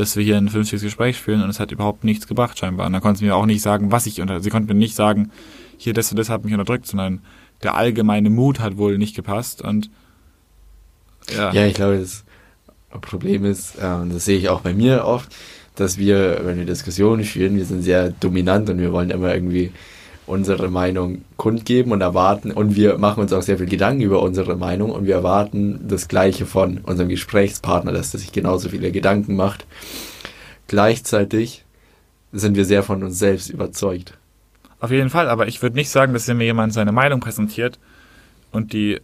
dass 0.00 0.16
wir 0.16 0.24
hier 0.24 0.36
ein 0.36 0.48
vernünftiges 0.48 0.82
Gespräch 0.82 1.20
führen 1.20 1.42
und 1.42 1.50
es 1.50 1.60
hat 1.60 1.70
überhaupt 1.70 2.04
nichts 2.04 2.26
gebracht 2.26 2.58
scheinbar. 2.58 2.86
Und 2.86 2.92
dann 2.92 3.02
konnte 3.02 3.20
sie 3.20 3.26
mir 3.26 3.36
auch 3.36 3.46
nicht 3.46 3.62
sagen, 3.62 3.92
was 3.92 4.06
ich 4.06 4.20
unter... 4.20 4.40
Sie 4.40 4.50
konnte 4.50 4.72
mir 4.72 4.78
nicht 4.78 4.96
sagen, 4.96 5.30
hier 5.76 5.92
das 5.92 6.10
und 6.10 6.18
das 6.18 6.28
hat 6.28 6.44
mich 6.44 6.52
unterdrückt, 6.52 6.86
sondern 6.86 7.20
der 7.62 7.74
allgemeine 7.74 8.30
Mut 8.30 8.60
hat 8.60 8.78
wohl 8.78 8.98
nicht 8.98 9.14
gepasst 9.14 9.62
und 9.62 9.90
ja, 11.34 11.52
Ja, 11.52 11.66
ich 11.66 11.74
glaube, 11.74 11.98
das 11.98 12.24
Problem 13.00 13.44
ist, 13.44 13.76
und 13.76 14.12
das 14.12 14.24
sehe 14.24 14.38
ich 14.38 14.48
auch 14.48 14.62
bei 14.62 14.74
mir 14.74 15.04
oft, 15.04 15.34
dass 15.76 15.96
wir, 15.98 16.40
wenn 16.44 16.58
wir 16.58 16.64
Diskussionen 16.64 17.24
führen, 17.24 17.56
wir 17.56 17.64
sind 17.64 17.82
sehr 17.82 18.10
dominant 18.10 18.68
und 18.70 18.78
wir 18.78 18.92
wollen 18.92 19.10
immer 19.10 19.34
irgendwie 19.34 19.72
unsere 20.30 20.68
Meinung 20.68 21.22
kundgeben 21.36 21.92
und 21.92 22.00
erwarten 22.00 22.50
und 22.52 22.76
wir 22.76 22.98
machen 22.98 23.20
uns 23.20 23.32
auch 23.32 23.42
sehr 23.42 23.58
viel 23.58 23.66
Gedanken 23.66 24.02
über 24.02 24.22
unsere 24.22 24.56
Meinung 24.56 24.90
und 24.90 25.06
wir 25.06 25.14
erwarten 25.14 25.80
das 25.88 26.08
Gleiche 26.08 26.46
von 26.46 26.78
unserem 26.78 27.08
Gesprächspartner, 27.08 27.92
dass 27.92 28.14
er 28.14 28.20
sich 28.20 28.32
genauso 28.32 28.68
viele 28.68 28.92
Gedanken 28.92 29.36
macht. 29.36 29.66
Gleichzeitig 30.68 31.64
sind 32.32 32.56
wir 32.56 32.64
sehr 32.64 32.82
von 32.82 33.02
uns 33.02 33.18
selbst 33.18 33.50
überzeugt. 33.50 34.16
Auf 34.78 34.90
jeden 34.90 35.10
Fall, 35.10 35.28
aber 35.28 35.48
ich 35.48 35.60
würde 35.60 35.76
nicht 35.76 35.90
sagen, 35.90 36.12
dass 36.12 36.28
wenn 36.28 36.38
mir 36.38 36.44
jemand 36.44 36.72
seine 36.72 36.92
Meinung 36.92 37.20
präsentiert 37.20 37.78
und 38.52 38.72
die 38.72 39.00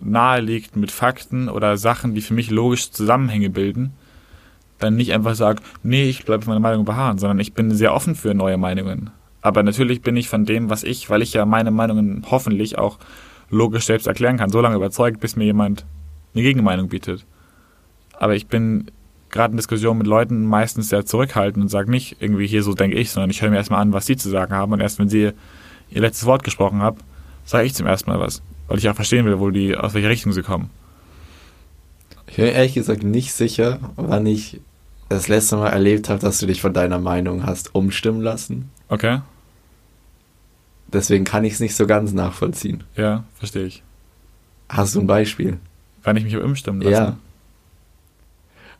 nahe 0.00 0.40
liegt 0.40 0.76
mit 0.76 0.90
Fakten 0.90 1.48
oder 1.48 1.76
Sachen, 1.76 2.14
die 2.14 2.20
für 2.20 2.34
mich 2.34 2.50
logisch 2.50 2.90
Zusammenhänge 2.90 3.50
bilden, 3.50 3.92
dann 4.78 4.96
nicht 4.96 5.12
einfach 5.12 5.34
sage, 5.34 5.62
nee, 5.82 6.08
ich 6.08 6.24
bleibe 6.24 6.42
auf 6.42 6.46
meiner 6.46 6.60
Meinung 6.60 6.84
beharren, 6.84 7.18
sondern 7.18 7.40
ich 7.40 7.52
bin 7.52 7.74
sehr 7.74 7.94
offen 7.94 8.14
für 8.14 8.32
neue 8.32 8.56
Meinungen. 8.56 9.10
Aber 9.48 9.62
natürlich 9.62 10.02
bin 10.02 10.14
ich 10.14 10.28
von 10.28 10.44
dem, 10.44 10.68
was 10.68 10.84
ich, 10.84 11.08
weil 11.08 11.22
ich 11.22 11.32
ja 11.32 11.46
meine 11.46 11.70
Meinungen 11.70 12.22
hoffentlich 12.30 12.76
auch 12.76 12.98
logisch 13.48 13.86
selbst 13.86 14.06
erklären 14.06 14.36
kann, 14.36 14.50
so 14.50 14.60
lange 14.60 14.76
überzeugt, 14.76 15.20
bis 15.20 15.36
mir 15.36 15.46
jemand 15.46 15.86
eine 16.34 16.42
Gegenmeinung 16.42 16.88
bietet. 16.88 17.24
Aber 18.12 18.34
ich 18.34 18.46
bin 18.46 18.90
gerade 19.30 19.52
in 19.52 19.56
Diskussionen 19.56 19.96
mit 19.96 20.06
Leuten 20.06 20.44
meistens 20.44 20.90
sehr 20.90 21.06
zurückhaltend 21.06 21.62
und 21.62 21.68
sage 21.70 21.90
nicht 21.90 22.16
irgendwie 22.20 22.46
hier 22.46 22.62
so 22.62 22.74
denke 22.74 22.98
ich, 22.98 23.10
sondern 23.10 23.30
ich 23.30 23.40
höre 23.40 23.48
mir 23.48 23.56
erstmal 23.56 23.80
an, 23.80 23.94
was 23.94 24.04
sie 24.04 24.18
zu 24.18 24.28
sagen 24.28 24.52
haben 24.52 24.70
und 24.70 24.80
erst 24.80 24.98
wenn 24.98 25.08
sie 25.08 25.32
ihr 25.88 26.00
letztes 26.02 26.26
Wort 26.26 26.44
gesprochen 26.44 26.82
haben, 26.82 26.98
sage 27.46 27.64
ich 27.64 27.72
zum 27.72 27.86
ersten 27.86 28.10
Mal 28.10 28.20
was, 28.20 28.42
weil 28.66 28.76
ich 28.76 28.86
auch 28.90 28.96
verstehen 28.96 29.24
will, 29.24 29.40
wo 29.40 29.48
die 29.48 29.74
aus 29.74 29.94
welcher 29.94 30.10
Richtung 30.10 30.34
sie 30.34 30.42
kommen. 30.42 30.68
Ich 32.26 32.36
bin 32.36 32.44
ehrlich 32.44 32.74
gesagt 32.74 33.02
nicht 33.02 33.32
sicher, 33.32 33.78
wann 33.96 34.26
ich 34.26 34.60
das 35.08 35.28
letzte 35.28 35.56
Mal 35.56 35.70
erlebt 35.70 36.10
habe, 36.10 36.20
dass 36.20 36.38
du 36.38 36.44
dich 36.44 36.60
von 36.60 36.74
deiner 36.74 36.98
Meinung 36.98 37.46
hast 37.46 37.74
umstimmen 37.74 38.20
lassen. 38.20 38.68
Okay? 38.90 39.20
Deswegen 40.92 41.24
kann 41.24 41.44
ich 41.44 41.54
es 41.54 41.60
nicht 41.60 41.74
so 41.76 41.86
ganz 41.86 42.12
nachvollziehen. 42.12 42.84
Ja, 42.96 43.24
verstehe 43.38 43.64
ich. 43.66 43.82
Hast 44.68 44.94
du 44.94 45.00
ein 45.00 45.06
Beispiel? 45.06 45.58
Wann 46.02 46.16
ich 46.16 46.24
mich 46.24 46.36
umstimmen 46.36 46.80
lasse? 46.80 46.92
Ja. 46.92 47.16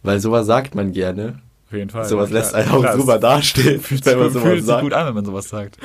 Weil 0.03 0.21
sowas 0.21 0.47
sagt 0.47 0.75
man 0.75 0.93
gerne. 0.93 1.39
Auf 1.67 1.77
jeden 1.77 1.91
Fall. 1.91 2.05
sowas 2.07 2.31
lässt 2.31 2.55
einen 2.55 2.71
auch 2.71 2.93
super 2.95 3.19
dastehen, 3.19 3.81
Fühlt, 3.81 4.07
wenn 4.07 4.19
man 4.19 4.25
sich- 4.31 4.33
sowas 4.35 4.47
fühlt 4.49 4.59
sich 4.61 4.67
sagt. 4.67 4.83
gut 4.83 4.93
an, 4.95 5.07
wenn 5.09 5.15
man 5.15 5.25
sowas 5.25 5.49
sagt. 5.49 5.77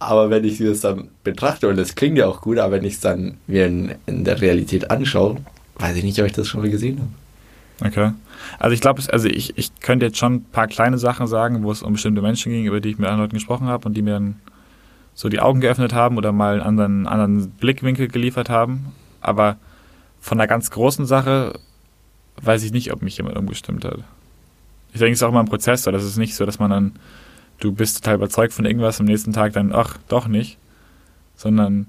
Aber 0.00 0.30
wenn 0.30 0.44
ich 0.44 0.58
das 0.58 0.80
dann 0.80 1.08
betrachte, 1.24 1.68
und 1.68 1.76
das 1.76 1.94
klingt 1.94 2.18
ja 2.18 2.26
auch 2.26 2.40
gut, 2.40 2.58
aber 2.58 2.72
wenn 2.72 2.84
ich 2.84 2.94
es 2.94 3.00
dann 3.00 3.36
mir 3.46 3.66
in, 3.66 3.94
in 4.06 4.24
der 4.24 4.40
Realität 4.40 4.90
anschaue, 4.90 5.36
weiß 5.78 5.96
ich 5.96 6.04
nicht, 6.04 6.18
ob 6.20 6.26
ich 6.26 6.32
das 6.32 6.48
schon 6.48 6.62
mal 6.62 6.70
gesehen 6.70 6.98
habe. 7.80 7.88
Okay. 7.90 8.12
Also 8.58 8.74
ich 8.74 8.80
glaube, 8.80 9.02
also 9.12 9.28
ich, 9.28 9.56
ich 9.56 9.72
könnte 9.80 10.06
jetzt 10.06 10.18
schon 10.18 10.34
ein 10.34 10.44
paar 10.44 10.66
kleine 10.66 10.98
Sachen 10.98 11.28
sagen, 11.28 11.62
wo 11.62 11.70
es 11.70 11.82
um 11.82 11.92
bestimmte 11.92 12.22
Menschen 12.22 12.50
ging, 12.50 12.64
über 12.64 12.80
die 12.80 12.90
ich 12.90 12.98
mit 12.98 13.06
anderen 13.06 13.22
Leuten 13.26 13.34
gesprochen 13.36 13.68
habe 13.68 13.86
und 13.86 13.94
die 13.96 14.02
mir 14.02 14.14
dann 14.14 14.36
so 15.18 15.28
die 15.28 15.40
Augen 15.40 15.60
geöffnet 15.60 15.92
haben 15.92 16.16
oder 16.16 16.30
mal 16.30 16.52
einen 16.52 16.62
anderen, 16.62 17.06
anderen 17.08 17.50
Blickwinkel 17.50 18.06
geliefert 18.06 18.48
haben. 18.48 18.92
Aber 19.20 19.56
von 20.20 20.38
einer 20.38 20.46
ganz 20.46 20.70
großen 20.70 21.06
Sache 21.06 21.58
weiß 22.40 22.62
ich 22.62 22.70
nicht, 22.70 22.92
ob 22.92 23.02
mich 23.02 23.16
jemand 23.16 23.36
umgestimmt 23.36 23.84
hat. 23.84 23.98
Ich 24.92 25.00
denke, 25.00 25.14
es 25.14 25.18
ist 25.18 25.24
auch 25.24 25.30
immer 25.30 25.40
ein 25.40 25.48
Prozess, 25.48 25.82
so. 25.82 25.90
Das 25.90 26.04
ist 26.04 26.18
nicht 26.18 26.36
so, 26.36 26.46
dass 26.46 26.60
man 26.60 26.70
dann, 26.70 26.92
du 27.58 27.72
bist 27.72 27.96
total 27.96 28.14
überzeugt 28.14 28.52
von 28.52 28.64
irgendwas, 28.64 29.00
am 29.00 29.06
nächsten 29.06 29.32
Tag 29.32 29.54
dann, 29.54 29.72
ach, 29.74 29.98
doch 30.06 30.28
nicht. 30.28 30.56
Sondern 31.34 31.86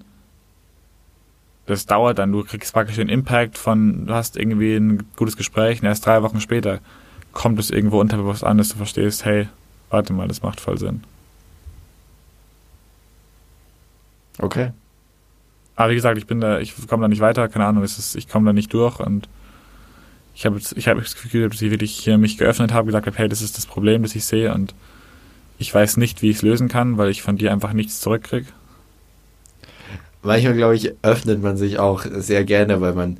das 1.67 1.85
dauert 1.85 2.17
dann. 2.17 2.31
Du 2.31 2.43
kriegst 2.43 2.73
praktisch 2.73 2.95
den 2.95 3.09
Impact 3.09 3.59
von, 3.59 4.07
du 4.07 4.13
hast 4.15 4.37
irgendwie 4.37 4.75
ein 4.75 5.03
gutes 5.17 5.37
Gespräch 5.37 5.83
und 5.83 5.87
erst 5.87 6.03
drei 6.03 6.23
Wochen 6.23 6.41
später 6.41 6.79
kommt 7.31 7.59
es 7.59 7.69
irgendwo 7.69 7.99
unterbewusst 7.99 8.43
an, 8.43 8.57
dass 8.57 8.69
du 8.69 8.77
verstehst, 8.77 9.23
hey, 9.23 9.49
warte 9.91 10.13
mal, 10.13 10.27
das 10.27 10.41
macht 10.41 10.59
voll 10.59 10.79
Sinn. 10.79 11.03
Okay. 14.39 14.71
Aber 15.75 15.91
wie 15.91 15.95
gesagt, 15.95 16.17
ich 16.17 16.27
bin 16.27 16.41
da, 16.41 16.59
ich 16.59 16.73
komme 16.87 17.03
da 17.03 17.07
nicht 17.07 17.21
weiter, 17.21 17.47
keine 17.47 17.65
Ahnung, 17.65 17.83
es 17.83 17.97
ist, 17.97 18.15
ich 18.15 18.27
komme 18.27 18.45
da 18.47 18.53
nicht 18.53 18.73
durch 18.73 18.99
und 18.99 19.29
ich 20.35 20.45
habe 20.45 20.57
jetzt, 20.57 20.75
ich 20.77 20.87
habe 20.87 21.01
das 21.01 21.15
Gefühl, 21.15 21.49
dass 21.49 21.61
ich 21.61 21.71
wirklich 21.71 21.97
hier 21.97 22.17
mich 22.17 22.37
geöffnet 22.37 22.73
habe, 22.73 22.87
gesagt 22.87 23.07
habe, 23.07 23.17
hey, 23.17 23.29
das 23.29 23.41
ist 23.41 23.57
das 23.57 23.65
Problem, 23.65 24.03
das 24.03 24.15
ich 24.15 24.25
sehe 24.25 24.53
und 24.53 24.73
ich 25.57 25.73
weiß 25.73 25.97
nicht, 25.97 26.21
wie 26.21 26.29
ich 26.29 26.37
es 26.37 26.41
lösen 26.41 26.69
kann, 26.69 26.97
weil 26.97 27.09
ich 27.09 27.21
von 27.21 27.37
dir 27.37 27.51
einfach 27.51 27.73
nichts 27.73 27.99
zurückkriege. 27.99 28.47
Manchmal, 30.21 30.55
glaube 30.55 30.75
ich, 30.75 30.93
öffnet 31.01 31.41
man 31.41 31.57
sich 31.57 31.79
auch 31.79 32.05
sehr 32.05 32.43
gerne, 32.43 32.81
weil 32.81 32.93
man 32.93 33.17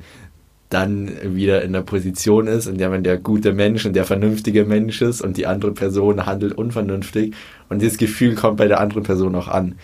dann 0.70 1.10
wieder 1.36 1.62
in 1.62 1.72
der 1.72 1.82
Position 1.82 2.46
ist, 2.46 2.66
in 2.66 2.78
der 2.78 2.90
man 2.90 3.02
der 3.02 3.18
gute 3.18 3.52
Mensch 3.52 3.84
und 3.84 3.94
der 3.94 4.04
vernünftige 4.04 4.64
Mensch 4.64 5.02
ist 5.02 5.20
und 5.20 5.36
die 5.36 5.46
andere 5.46 5.72
Person 5.72 6.24
handelt 6.26 6.52
unvernünftig. 6.52 7.34
Und 7.68 7.82
dieses 7.82 7.98
Gefühl 7.98 8.34
kommt 8.34 8.56
bei 8.58 8.68
der 8.68 8.80
anderen 8.80 9.02
Person 9.02 9.34
auch 9.34 9.48
an, 9.48 9.76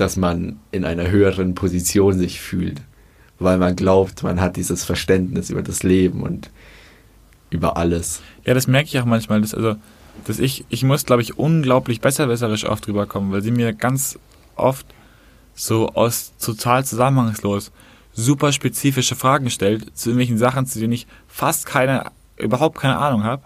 dass 0.00 0.16
man 0.16 0.58
in 0.70 0.84
einer 0.84 1.10
höheren 1.10 1.54
Position 1.54 2.18
sich 2.18 2.40
fühlt, 2.40 2.80
weil 3.38 3.58
man 3.58 3.76
glaubt, 3.76 4.22
man 4.22 4.40
hat 4.40 4.56
dieses 4.56 4.84
Verständnis 4.84 5.50
über 5.50 5.62
das 5.62 5.82
Leben 5.82 6.22
und 6.22 6.50
über 7.50 7.76
alles. 7.76 8.22
Ja, 8.44 8.54
das 8.54 8.66
merke 8.66 8.88
ich 8.88 8.98
auch 8.98 9.04
manchmal, 9.04 9.40
dass, 9.40 9.54
also, 9.54 9.76
dass 10.24 10.38
ich, 10.38 10.64
ich 10.68 10.84
muss, 10.84 11.04
glaube 11.04 11.22
ich, 11.22 11.38
unglaublich 11.38 12.00
besserwisserisch 12.00 12.64
oft 12.64 12.86
rüberkommen, 12.88 13.32
weil 13.32 13.42
sie 13.42 13.50
mir 13.50 13.72
ganz 13.72 14.18
oft 14.56 14.86
so 15.54 15.88
aus 15.88 16.32
total 16.38 16.84
zusammenhangslos 16.84 17.72
super 18.12 18.52
spezifische 18.52 19.14
Fragen 19.14 19.48
stellt 19.48 19.96
zu 19.96 20.10
irgendwelchen 20.10 20.38
Sachen, 20.38 20.66
zu 20.66 20.80
denen 20.80 20.92
ich 20.92 21.06
fast 21.28 21.66
keine, 21.66 22.10
überhaupt 22.36 22.78
keine 22.78 22.98
Ahnung 22.98 23.22
habe, 23.22 23.42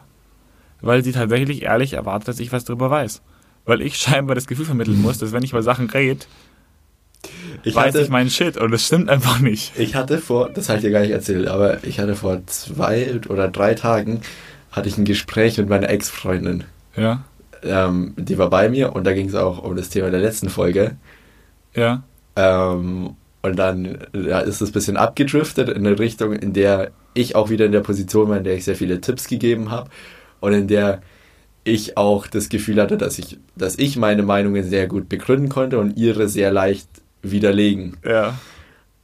weil 0.81 1.05
sie 1.05 1.13
tatsächlich 1.13 1.63
ehrlich 1.63 1.93
erwartet, 1.93 2.29
dass 2.29 2.41
ich 2.41 2.53
was 2.53 2.65
darüber 2.65 2.91
weiß. 2.91 3.21
Weil 3.67 3.83
ich 3.83 3.97
scheinbar 3.99 4.35
das 4.35 4.47
Gefühl 4.47 4.65
vermitteln 4.65 5.01
muss, 5.01 5.19
dass 5.19 5.33
wenn 5.33 5.43
ich 5.43 5.53
über 5.53 5.63
Sachen 5.63 5.91
rede, 5.91 6.25
Ich 7.63 7.75
weiß 7.75 7.95
hatte, 7.95 8.03
ich 8.03 8.09
meinen 8.09 8.31
Shit 8.31 8.57
und 8.57 8.71
das 8.73 8.87
stimmt 8.87 9.09
einfach 9.09 9.39
nicht. 9.39 9.79
ich 9.79 9.95
hatte 9.95 10.19
vor, 10.19 10.51
das 10.51 10.69
habe 10.69 10.79
ich 10.79 10.85
dir 10.85 10.91
gar 10.91 11.01
nicht 11.01 11.13
erzählt, 11.13 11.47
aber 11.49 11.85
ich 11.85 12.01
hatte 12.01 12.17
vor 12.17 12.45
zwei 12.47 13.21
oder 13.29 13.49
drei 13.49 13.75
Tagen 13.75 14.23
hatte 14.73 14.89
ich 14.89 14.99
ein 14.99 15.05
Gespräch 15.05 15.59
mit 15.59 15.69
meiner 15.69 15.89
Ex-Freundin. 15.89 16.65
Ja, 16.97 17.25
ähm, 17.63 18.15
die 18.17 18.39
war 18.39 18.51
bei 18.51 18.69
mir 18.69 18.95
und 18.95 19.05
da 19.05 19.13
ging 19.13 19.29
es 19.29 19.35
auch 19.35 19.63
um 19.63 19.77
das 19.77 19.89
Thema 19.89 20.11
der 20.11 20.21
letzten 20.21 20.49
Folge. 20.49 20.97
ja, 21.75 22.03
Ähm, 22.37 23.17
und 23.43 23.57
dann 23.57 23.99
ja, 24.15 24.41
ist 24.41 24.61
es 24.61 24.71
ein 24.71 24.73
bisschen 24.73 24.97
abgedriftet 24.97 25.69
in 25.69 25.87
eine 25.87 25.99
Richtung, 25.99 26.33
in 26.33 26.53
der 26.53 26.91
ich 27.15 27.35
auch 27.35 27.51
wieder 27.51 27.67
in 27.67 27.73
der 27.73 27.81
Position 27.81 28.29
war, 28.29 28.37
in 28.39 28.45
der 28.45 28.55
ich 28.55 28.65
sehr 28.65 28.77
viele 28.77 29.01
Tipps 29.01 29.27
gegeben 29.29 29.71
habe 29.71 29.91
und 30.41 30.53
in 30.53 30.69
der 30.69 31.03
ich 31.65 31.97
auch 31.97 32.27
das 32.27 32.49
Gefühl 32.49 32.81
hatte, 32.81 32.97
dass 32.97 33.19
ich, 33.19 33.39
dass 33.57 33.79
ich 33.79 33.97
meine 33.97 34.23
Meinungen 34.23 34.65
sehr 34.65 34.87
gut 34.89 35.09
begründen 35.09 35.49
konnte 35.49 35.79
und 35.79 35.97
ihre 35.97 36.29
sehr 36.29 36.51
leicht 36.51 36.89
widerlegen. 37.23 37.97
ja. 38.05 38.39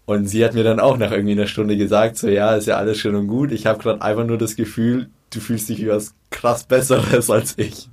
Und 0.08 0.26
sie 0.26 0.42
hat 0.42 0.54
mir 0.54 0.64
dann 0.64 0.80
auch 0.80 0.96
nach 0.96 1.12
irgendwie 1.12 1.32
einer 1.32 1.46
Stunde 1.46 1.76
gesagt, 1.76 2.16
so 2.16 2.28
ja, 2.28 2.56
ist 2.56 2.66
ja 2.66 2.78
alles 2.78 2.96
schön 2.96 3.14
und 3.14 3.26
gut. 3.26 3.52
Ich 3.52 3.66
habe 3.66 3.78
gerade 3.78 4.00
einfach 4.00 4.24
nur 4.24 4.38
das 4.38 4.56
Gefühl, 4.56 5.10
du 5.28 5.38
fühlst 5.38 5.68
dich 5.68 5.82
wie 5.82 5.88
was 5.88 6.14
krass 6.30 6.64
Besseres 6.64 7.28
als 7.30 7.58
ich. 7.58 7.90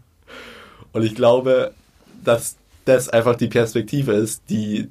Und 0.93 1.03
ich 1.03 1.13
glaube, 1.13 1.73
dass 2.23 2.55
das 2.85 3.09
einfach 3.09 3.35
die 3.35 3.49
Perspektive 3.49 4.13
ist, 4.13 4.43
die 4.49 4.87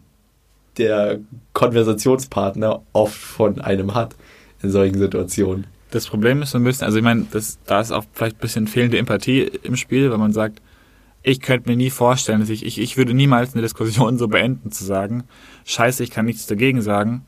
der 0.77 1.21
Konversationspartner 1.55 2.83
oft 2.93 3.17
von 3.17 3.59
einem 3.59 3.95
hat 3.95 4.15
in 4.63 4.71
solchen 4.71 4.99
Situationen. 4.99 5.67
Das 5.93 6.07
Problem 6.07 6.43
ist 6.43 6.51
so 6.51 6.59
ein 6.59 6.65
bisschen, 6.65 6.85
also 6.85 6.99
ich 6.99 7.05
meine, 7.05 7.27
das, 7.31 7.59
da 7.65 7.81
ist 7.81 7.91
auch 7.91 8.05
vielleicht 8.13 8.37
ein 8.37 8.41
bisschen 8.41 8.67
fehlende 8.67 8.99
Empathie 8.99 9.51
im 9.63 9.77
Spiel, 9.77 10.11
weil 10.11 10.19
man 10.19 10.35
sagt, 10.35 10.61
ich 11.25 11.41
könnte 11.41 11.71
mir 11.71 11.77
nie 11.77 11.91
vorstellen, 11.91 12.41
dass 12.41 12.51
ich, 12.51 12.65
ich, 12.65 12.79
ich 12.79 12.97
würde 12.99 13.15
niemals 13.15 13.55
eine 13.55 13.63
Diskussion 13.63 14.19
so 14.19 14.29
beenden, 14.29 14.71
zu 14.71 14.85
sagen, 14.85 15.25
scheiße, 15.65 16.05
ich 16.05 16.11
kann 16.11 16.27
nichts 16.27 16.47
dagegen 16.47 16.83
sagen. 16.83 17.25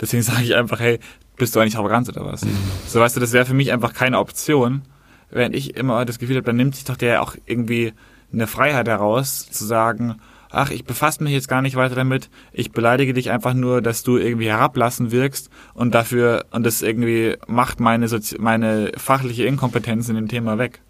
Deswegen 0.00 0.22
sage 0.24 0.42
ich 0.42 0.56
einfach, 0.56 0.80
hey, 0.80 0.98
bist 1.36 1.54
du 1.54 1.60
eigentlich 1.60 1.76
arrogant 1.76 2.08
oder 2.08 2.24
was? 2.24 2.44
So 2.86 2.98
weißt 2.98 3.14
du, 3.14 3.20
das 3.20 3.32
wäre 3.32 3.44
für 3.44 3.54
mich 3.54 3.70
einfach 3.70 3.92
keine 3.92 4.18
Option. 4.18 4.82
Während 5.30 5.54
ich 5.54 5.76
immer 5.76 6.06
das 6.06 6.18
Gefühl 6.18 6.36
habe, 6.36 6.46
dann 6.46 6.56
nimmt 6.56 6.74
sich 6.74 6.84
doch 6.84 6.96
der 6.96 7.22
auch 7.22 7.36
irgendwie 7.44 7.92
eine 8.32 8.46
Freiheit 8.46 8.88
heraus, 8.88 9.46
zu 9.50 9.66
sagen, 9.66 10.16
ach, 10.50 10.70
ich 10.70 10.86
befasse 10.86 11.22
mich 11.22 11.34
jetzt 11.34 11.48
gar 11.48 11.60
nicht 11.60 11.76
weiter 11.76 11.94
damit, 11.94 12.30
ich 12.52 12.72
beleidige 12.72 13.12
dich 13.12 13.30
einfach 13.30 13.52
nur, 13.52 13.82
dass 13.82 14.02
du 14.02 14.16
irgendwie 14.16 14.48
herablassen 14.48 15.12
wirkst 15.12 15.50
und 15.74 15.94
dafür, 15.94 16.46
und 16.50 16.64
das 16.64 16.80
irgendwie 16.80 17.36
macht 17.46 17.78
meine, 17.78 18.08
Sozi 18.08 18.36
meine 18.38 18.92
fachliche 18.96 19.44
Inkompetenz 19.44 20.08
in 20.08 20.14
dem 20.14 20.28
Thema 20.28 20.56
weg. 20.56 20.80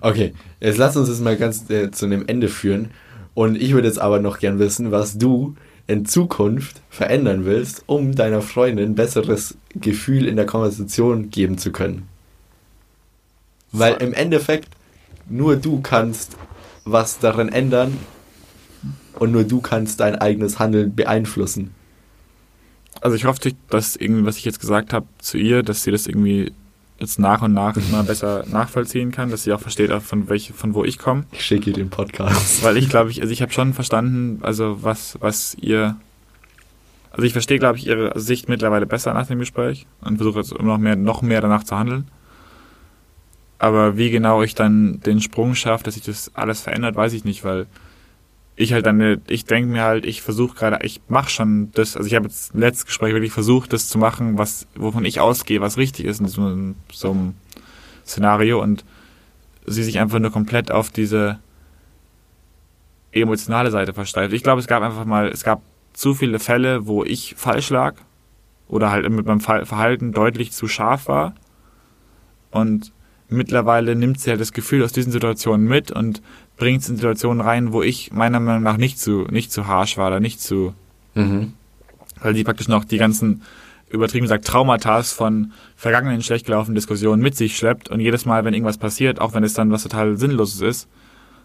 Okay, 0.00 0.34
jetzt 0.60 0.78
lass 0.78 0.96
uns 0.96 1.08
das 1.08 1.20
mal 1.20 1.36
ganz 1.36 1.68
äh, 1.70 1.90
zu 1.90 2.06
einem 2.06 2.24
Ende 2.26 2.48
führen. 2.48 2.90
Und 3.34 3.56
ich 3.56 3.72
würde 3.72 3.88
jetzt 3.88 4.00
aber 4.00 4.20
noch 4.20 4.38
gern 4.38 4.58
wissen, 4.58 4.90
was 4.90 5.16
du 5.16 5.54
in 5.86 6.04
Zukunft 6.04 6.82
verändern 6.88 7.44
willst, 7.44 7.84
um 7.86 8.14
deiner 8.14 8.42
Freundin 8.42 8.90
ein 8.90 8.94
besseres 8.94 9.56
Gefühl 9.74 10.26
in 10.26 10.36
der 10.36 10.46
Konversation 10.46 11.30
geben 11.30 11.58
zu 11.58 11.72
können. 11.72 12.08
Weil 13.72 13.94
im 13.94 14.12
Endeffekt 14.12 14.68
nur 15.28 15.56
du 15.56 15.80
kannst 15.80 16.36
was 16.84 17.18
daran 17.18 17.48
ändern 17.48 17.96
und 19.18 19.32
nur 19.32 19.44
du 19.44 19.60
kannst 19.60 20.00
dein 20.00 20.16
eigenes 20.16 20.58
Handeln 20.58 20.94
beeinflussen. 20.94 21.74
Also 23.00 23.16
ich 23.16 23.24
hoffe, 23.24 23.52
dass 23.68 23.96
irgendwie, 23.96 24.26
was 24.26 24.36
ich 24.36 24.44
jetzt 24.44 24.60
gesagt 24.60 24.92
habe 24.92 25.06
zu 25.18 25.38
ihr, 25.38 25.62
dass 25.62 25.84
sie 25.84 25.90
das 25.90 26.06
irgendwie 26.06 26.52
jetzt 27.00 27.18
nach 27.18 27.42
und 27.42 27.54
nach 27.54 27.76
immer 27.76 28.02
besser 28.04 28.44
nachvollziehen 28.50 29.10
kann, 29.10 29.30
dass 29.30 29.44
sie 29.44 29.52
auch 29.52 29.60
versteht, 29.60 29.90
auch 29.90 30.02
von 30.02 30.28
welche, 30.28 30.52
von 30.52 30.74
wo 30.74 30.84
ich 30.84 30.98
komme. 30.98 31.24
Ich 31.32 31.44
schicke 31.44 31.70
ihr 31.70 31.74
den 31.74 31.90
Podcast. 31.90 32.62
Weil 32.62 32.76
ich 32.76 32.88
glaube, 32.88 33.10
ich, 33.10 33.20
also 33.22 33.32
ich 33.32 33.42
habe 33.42 33.52
schon 33.52 33.72
verstanden, 33.72 34.40
also 34.42 34.82
was, 34.82 35.16
was 35.20 35.54
ihr, 35.54 35.96
also 37.10 37.24
ich 37.24 37.32
verstehe, 37.32 37.58
glaube 37.58 37.78
ich, 37.78 37.86
ihre 37.86 38.18
Sicht 38.20 38.48
mittlerweile 38.48 38.86
besser 38.86 39.14
nach 39.14 39.26
dem 39.26 39.38
Gespräch 39.38 39.86
und 40.02 40.16
versuche 40.16 40.40
jetzt 40.40 40.52
immer 40.52 40.74
noch 40.74 40.78
mehr, 40.78 40.96
noch 40.96 41.22
mehr 41.22 41.40
danach 41.40 41.64
zu 41.64 41.76
handeln. 41.76 42.06
Aber 43.58 43.96
wie 43.96 44.10
genau 44.10 44.42
ich 44.42 44.54
dann 44.54 45.00
den 45.00 45.20
Sprung 45.20 45.54
schaffe, 45.54 45.84
dass 45.84 45.94
sich 45.94 46.02
das 46.02 46.30
alles 46.34 46.60
verändert, 46.60 46.96
weiß 46.96 47.14
ich 47.14 47.24
nicht, 47.24 47.44
weil 47.44 47.66
ich 48.60 48.72
halt 48.72 48.86
dann, 48.86 49.20
ich 49.28 49.44
denke 49.44 49.70
mir 49.72 49.82
halt, 49.82 50.04
ich 50.04 50.22
versuche 50.22 50.54
gerade, 50.54 50.84
ich 50.84 51.00
mache 51.08 51.30
schon 51.30 51.70
das, 51.72 51.96
also 51.96 52.06
ich 52.06 52.14
habe 52.14 52.26
jetzt 52.26 52.54
im 52.54 52.60
letzten 52.60 52.86
Gespräch 52.86 53.12
wirklich 53.12 53.32
versucht, 53.32 53.72
das 53.72 53.88
zu 53.88 53.98
machen, 53.98 54.38
was, 54.38 54.66
wovon 54.76 55.04
ich 55.04 55.20
ausgehe, 55.20 55.60
was 55.60 55.76
richtig 55.76 56.04
ist 56.06 56.20
in 56.20 56.28
so, 56.28 56.42
einem- 56.42 56.74
so, 56.92 57.10
einem- 57.10 57.34
Szenario 58.06 58.60
und 58.60 58.84
sie 59.66 59.84
sich 59.84 60.00
einfach 60.00 60.18
nur 60.18 60.32
komplett 60.32 60.72
auf 60.72 60.90
diese 60.90 61.38
emotionale 63.12 63.70
Seite 63.70 63.92
versteift. 63.92 64.32
Ich 64.32 64.42
glaube, 64.42 64.60
es 64.60 64.66
gab 64.66 64.82
einfach 64.82 65.04
mal, 65.04 65.28
es 65.28 65.44
gab 65.44 65.62
zu 65.92 66.14
viele 66.14 66.38
Fälle, 66.38 66.86
wo 66.86 67.04
ich 67.04 67.34
falsch 67.36 67.70
lag 67.70 67.94
oder 68.68 68.90
halt 68.90 69.08
mit 69.10 69.26
meinem 69.26 69.40
Ver- 69.40 69.66
Verhalten 69.66 70.12
deutlich 70.12 70.52
zu 70.52 70.66
scharf 70.68 71.08
war. 71.08 71.34
Und 72.50 72.92
mittlerweile 73.32 73.94
nimmt 73.96 74.20
sie 74.20 74.30
halt 74.30 74.40
das 74.40 74.52
Gefühl 74.52 74.82
aus 74.82 74.92
diesen 74.92 75.12
Situationen 75.12 75.66
mit 75.66 75.90
und 75.90 76.22
bringt 76.56 76.82
es 76.82 76.88
in 76.88 76.96
Situationen 76.96 77.40
rein, 77.40 77.72
wo 77.72 77.82
ich 77.82 78.12
meiner 78.12 78.40
Meinung 78.40 78.62
nach 78.62 78.76
nicht 78.76 78.98
zu, 78.98 79.26
nicht 79.30 79.50
zu 79.52 79.66
harsch 79.66 79.96
war 79.96 80.08
oder 80.08 80.20
nicht 80.20 80.40
zu, 80.40 80.74
Mhm. 81.14 81.54
weil 82.22 82.34
sie 82.34 82.44
praktisch 82.44 82.68
noch 82.68 82.84
die 82.84 82.98
ganzen, 82.98 83.42
übertrieben 83.90 84.24
gesagt, 84.24 84.46
Traumata 84.46 85.02
von 85.02 85.52
vergangenen 85.74 86.22
schlecht 86.22 86.46
gelaufenen 86.46 86.74
Diskussionen 86.76 87.20
mit 87.22 87.36
sich 87.36 87.56
schleppt 87.56 87.88
und 87.88 87.98
jedes 88.00 88.26
Mal, 88.26 88.44
wenn 88.44 88.54
irgendwas 88.54 88.78
passiert, 88.78 89.20
auch 89.20 89.34
wenn 89.34 89.42
es 89.42 89.54
dann 89.54 89.72
was 89.72 89.82
total 89.82 90.16
Sinnloses 90.16 90.60
ist, 90.60 90.88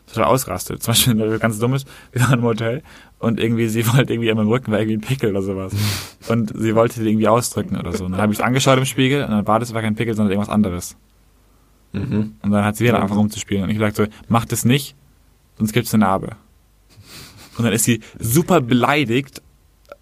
total 0.08 0.26
ausrastet. 0.26 0.84
Zum 0.84 0.92
Beispiel, 0.94 1.18
wenn 1.18 1.40
ganz 1.40 1.58
dumm 1.58 1.74
ist, 1.74 1.88
wir 2.12 2.22
waren 2.22 2.40
im 2.40 2.46
Hotel 2.46 2.84
und 3.18 3.40
irgendwie, 3.40 3.68
sie 3.70 3.88
wollte 3.94 4.14
irgendwie 4.14 4.30
an 4.30 4.38
meinem 4.38 4.50
Rücken 4.50 4.72
war 4.72 4.80
irgendwie 4.80 4.98
ein 4.98 5.02
Pickel 5.02 5.32
oder 5.32 5.42
sowas. 5.42 5.74
Und 6.28 6.54
sie 6.58 6.74
wollte 6.74 7.00
den 7.00 7.08
irgendwie 7.08 7.28
ausdrücken 7.28 7.78
oder 7.78 7.94
so. 7.94 8.06
Und 8.06 8.14
dann 8.14 8.22
habe 8.22 8.34
ich 8.34 8.40
es 8.40 8.44
angeschaut 8.44 8.80
im 8.80 8.86
Spiegel 8.86 9.24
und 9.24 9.30
dann 9.30 9.46
war 9.46 9.60
das 9.60 9.76
war 9.76 9.82
kein 9.84 9.94
Pickel, 9.96 10.16
sondern 10.16 10.32
irgendwas 10.32 10.52
anderes. 10.54 10.96
Mhm. 11.96 12.36
Und 12.42 12.52
dann 12.52 12.64
hat 12.66 12.76
sie 12.78 12.84
wieder 12.84 13.02
einfach 13.02 13.16
rumzuspielen. 13.18 13.64
Und 13.64 13.70
ich 13.70 13.78
gesagt 13.78 13.96
so, 13.98 14.06
mach 14.28 14.46
das 14.46 14.66
nicht, 14.66 14.96
sonst 15.58 15.74
gibt's 15.74 15.94
eine 15.94 16.06
Narbe. 16.06 16.36
Und 17.58 17.64
dann 17.64 17.74
ist 17.74 17.86
sie 17.86 18.02
super 18.20 18.62
beleidigt 18.62 19.42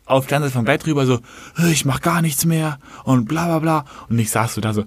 auf 0.05 0.27
der 0.27 0.37
anderen 0.37 0.53
vom 0.53 0.65
Bett 0.65 0.85
rüber 0.85 1.05
so, 1.05 1.19
"Äh, 1.57 1.71
ich 1.71 1.85
mach 1.85 2.01
gar 2.01 2.21
nichts 2.21 2.45
mehr 2.45 2.79
und 3.05 3.25
bla 3.25 3.45
bla 3.45 3.59
bla. 3.59 3.85
Und 4.09 4.19
ich 4.19 4.31
saß 4.31 4.55
so 4.55 4.61
da 4.61 4.73
so, 4.73 4.83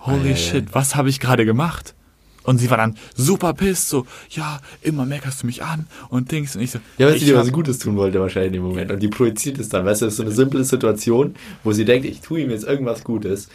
holy 0.00 0.32
ei, 0.32 0.36
shit, 0.36 0.66
was 0.74 0.94
habe 0.96 1.08
ich 1.08 1.18
gerade 1.18 1.44
gemacht? 1.44 1.94
Und 2.42 2.58
sie 2.58 2.70
war 2.70 2.78
dann 2.78 2.96
super 3.14 3.52
pisst, 3.52 3.88
so, 3.90 4.06
ja, 4.30 4.60
immer 4.80 5.04
meckerst 5.04 5.42
du 5.42 5.46
mich 5.46 5.62
an 5.62 5.86
und 6.08 6.30
Dings. 6.32 6.56
Und 6.56 6.62
ich 6.62 6.70
so, 6.70 6.78
Ja, 6.98 7.06
weil 7.08 7.18
sie 7.18 7.26
dir 7.26 7.36
hab- 7.36 7.44
was 7.44 7.52
Gutes 7.52 7.78
tun 7.78 7.96
wollte 7.96 8.20
wahrscheinlich 8.20 8.48
in 8.48 8.52
dem 8.54 8.62
Moment. 8.62 8.90
Und 8.90 9.00
die 9.00 9.08
projiziert 9.08 9.58
es 9.58 9.68
dann. 9.68 9.84
Weißt 9.84 10.00
du, 10.02 10.06
das 10.06 10.14
ist 10.14 10.18
so 10.18 10.22
eine 10.22 10.32
simple 10.32 10.64
Situation, 10.64 11.34
wo 11.64 11.72
sie 11.72 11.84
denkt, 11.84 12.06
ich 12.06 12.20
tue 12.20 12.40
ihm 12.40 12.50
jetzt 12.50 12.64
irgendwas 12.64 13.04
Gutes. 13.04 13.48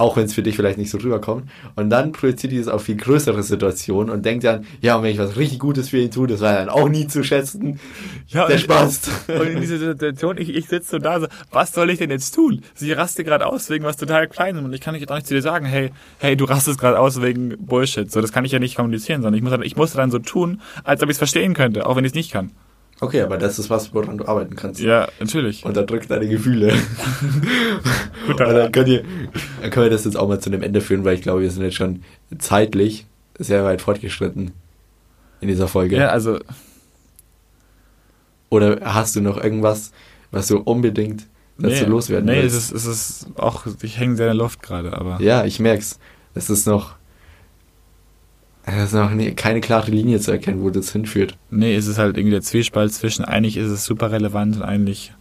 Auch 0.00 0.16
wenn 0.16 0.24
es 0.24 0.32
für 0.32 0.42
dich 0.42 0.56
vielleicht 0.56 0.78
nicht 0.78 0.88
so 0.90 0.96
rüberkommt. 0.96 1.50
Und 1.76 1.90
dann 1.90 2.12
projiziert 2.12 2.52
die 2.54 2.56
es 2.56 2.68
auf 2.68 2.84
viel 2.84 2.96
größere 2.96 3.42
Situationen 3.42 4.08
und 4.08 4.24
denkt 4.24 4.44
dann, 4.44 4.64
ja, 4.80 4.96
und 4.96 5.02
wenn 5.02 5.12
ich 5.12 5.18
was 5.18 5.36
richtig 5.36 5.58
Gutes 5.58 5.90
für 5.90 5.98
ihn 5.98 6.10
tue, 6.10 6.26
das 6.26 6.40
war 6.40 6.54
dann 6.54 6.70
auch 6.70 6.88
nie 6.88 7.06
zu 7.06 7.22
schätzen. 7.22 7.78
Ja, 8.28 8.46
Der 8.46 8.56
und- 8.56 8.62
Spaß. 8.62 9.00
Und 9.28 9.46
in 9.48 9.60
dieser 9.60 9.78
Situation, 9.78 10.38
ich, 10.38 10.48
ich 10.56 10.66
sitze 10.68 10.92
so 10.92 10.98
da 10.98 11.20
so, 11.20 11.26
was 11.50 11.72
soll 11.74 11.90
ich 11.90 11.98
denn 11.98 12.10
jetzt 12.10 12.34
tun? 12.34 12.62
Sie 12.74 12.90
rastet 12.92 13.26
gerade 13.26 13.44
aus 13.46 13.68
wegen 13.68 13.84
was 13.84 13.98
total 13.98 14.26
Kleinem 14.26 14.64
und 14.64 14.72
ich 14.72 14.80
kann 14.80 14.94
nicht 14.94 15.10
auch 15.10 15.16
nicht 15.16 15.26
zu 15.26 15.34
dir 15.34 15.42
sagen, 15.42 15.66
hey, 15.66 15.90
hey, 16.18 16.34
du 16.34 16.46
rastest 16.46 16.78
gerade 16.80 16.98
aus 16.98 17.20
wegen 17.20 17.56
Bullshit. 17.58 18.10
So, 18.10 18.22
das 18.22 18.32
kann 18.32 18.44
ich 18.46 18.52
ja 18.52 18.58
nicht 18.58 18.76
kommunizieren, 18.76 19.20
sondern 19.20 19.36
ich 19.36 19.42
muss, 19.42 19.50
dann- 19.52 19.62
ich 19.62 19.76
muss 19.76 19.92
dann 19.92 20.10
so 20.10 20.18
tun, 20.18 20.60
als 20.82 21.02
ob 21.02 21.10
ich 21.10 21.14
es 21.14 21.18
verstehen 21.18 21.52
könnte, 21.52 21.84
auch 21.86 21.96
wenn 21.96 22.04
ich 22.06 22.12
es 22.12 22.14
nicht 22.14 22.32
kann. 22.32 22.52
Okay, 23.00 23.22
aber 23.22 23.38
das 23.38 23.58
ist 23.58 23.70
was, 23.70 23.94
woran 23.94 24.18
du 24.18 24.26
arbeiten 24.26 24.56
kannst. 24.56 24.80
Ja, 24.80 25.08
natürlich. 25.18 25.64
Unterdrückt 25.64 26.10
deine 26.10 26.28
Gefühle. 26.28 26.74
Gut, 28.26 28.40
Und 28.46 28.54
dann, 28.54 28.72
könnt 28.72 28.88
ihr, 28.88 29.04
dann 29.62 29.70
können 29.70 29.86
wir 29.86 29.90
das 29.90 30.04
jetzt 30.04 30.16
auch 30.16 30.28
mal 30.28 30.38
zu 30.38 30.50
einem 30.50 30.62
Ende 30.62 30.80
führen, 30.82 31.04
weil 31.04 31.14
ich 31.14 31.22
glaube, 31.22 31.40
wir 31.40 31.50
sind 31.50 31.62
jetzt 31.62 31.76
schon 31.76 32.02
zeitlich 32.38 33.06
sehr 33.38 33.64
weit 33.64 33.80
fortgeschritten 33.80 34.52
in 35.40 35.48
dieser 35.48 35.66
Folge. 35.66 35.96
ja, 35.96 36.08
also, 36.08 36.38
Oder 38.50 38.80
hast 38.82 39.16
du 39.16 39.22
noch 39.22 39.42
irgendwas, 39.42 39.92
was 40.30 40.48
du 40.48 40.58
unbedingt 40.58 41.26
dazu 41.58 41.86
loswerden 41.86 42.26
nee, 42.26 42.40
es 42.40 42.52
willst? 42.52 42.72
ist, 42.72 42.86
es 42.86 43.22
ist 43.24 43.26
auch, 43.38 43.64
ich 43.82 43.98
hänge 43.98 44.16
sehr 44.16 44.26
in 44.30 44.36
der 44.36 44.44
Luft 44.44 44.62
gerade, 44.62 44.92
aber. 44.92 45.20
Ja, 45.22 45.44
ich 45.44 45.58
merk's. 45.58 45.98
Es 46.34 46.50
ist 46.50 46.66
noch, 46.66 46.96
es 48.66 48.84
ist 48.84 48.92
noch 48.92 49.10
nie, 49.10 49.32
keine 49.32 49.60
klare 49.60 49.90
Linie 49.90 50.20
zu 50.20 50.30
erkennen, 50.30 50.62
wo 50.62 50.70
das 50.70 50.92
hinführt. 50.92 51.36
Nee, 51.50 51.74
es 51.74 51.86
ist 51.86 51.98
halt 51.98 52.16
irgendwie 52.16 52.32
der 52.32 52.42
Zwiespalt 52.42 52.92
zwischen, 52.92 53.24
eigentlich 53.24 53.56
ist 53.56 53.70
es 53.70 53.84
super 53.84 54.12
relevant 54.12 54.56
und 54.56 54.62
eigentlich 54.62 55.12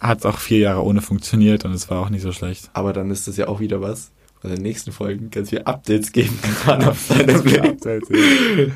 hat 0.00 0.18
es 0.18 0.26
auch 0.26 0.38
vier 0.38 0.58
Jahre 0.58 0.84
ohne 0.84 1.00
funktioniert 1.00 1.64
und 1.64 1.72
es 1.72 1.88
war 1.90 2.00
auch 2.00 2.10
nicht 2.10 2.22
so 2.22 2.32
schlecht. 2.32 2.70
Aber 2.74 2.92
dann 2.92 3.10
ist 3.10 3.26
das 3.26 3.36
ja 3.36 3.48
auch 3.48 3.60
wieder 3.60 3.80
was. 3.80 4.10
In 4.42 4.50
den 4.50 4.60
nächsten 4.60 4.92
Folgen 4.92 5.30
ganz 5.30 5.48
viele 5.48 5.66
Updates 5.66 6.12
geben 6.12 6.38
kann 6.64 6.84
auf 6.84 7.00
seinem 7.08 7.42
Blick. 7.42 7.82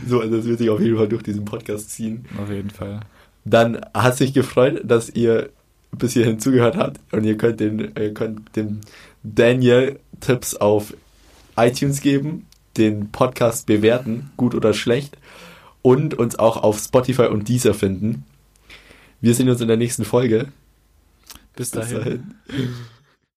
So, 0.09 0.21
also 0.21 0.37
das 0.39 0.47
wird 0.47 0.59
sich 0.59 0.71
auf 0.71 0.81
jeden 0.81 0.97
Fall 0.97 1.09
durch 1.09 1.23
diesen 1.23 1.45
Podcast 1.45 1.91
ziehen. 1.91 2.25
Auf 2.43 2.51
jeden 2.51 2.71
Fall. 2.71 3.01
Dann 3.45 3.79
hat 3.93 4.17
sich 4.17 4.33
gefreut, 4.33 4.81
dass 4.85 5.11
ihr 5.11 5.51
bis 5.93 6.15
hierhin 6.15 6.39
zugehört 6.39 6.77
habt 6.77 7.01
und 7.13 7.25
ihr 7.25 7.37
könnt 7.37 7.61
den, 7.61 7.93
ihr 7.99 8.15
könnt 8.15 8.57
dem 8.57 8.81
Daniel 9.23 10.01
Tipps 10.21 10.55
auf 10.55 10.95
iTunes 11.57 12.01
geben, 12.01 12.47
den 12.79 13.11
Podcast 13.11 13.67
bewerten, 13.67 14.31
gut 14.37 14.55
oder 14.55 14.73
schlecht 14.73 15.17
und 15.83 16.15
uns 16.15 16.39
auch 16.39 16.57
auf 16.57 16.79
Spotify 16.79 17.27
und 17.27 17.49
Deezer 17.49 17.75
finden. 17.75 18.25
Wir 19.21 19.35
sehen 19.35 19.49
uns 19.49 19.61
in 19.61 19.69
der 19.69 19.77
nächsten 19.77 20.05
Folge. 20.05 20.49
Bis 21.57 21.71
Bis 21.71 21.91
dahin. 21.91 21.99
dahin. 21.99 22.75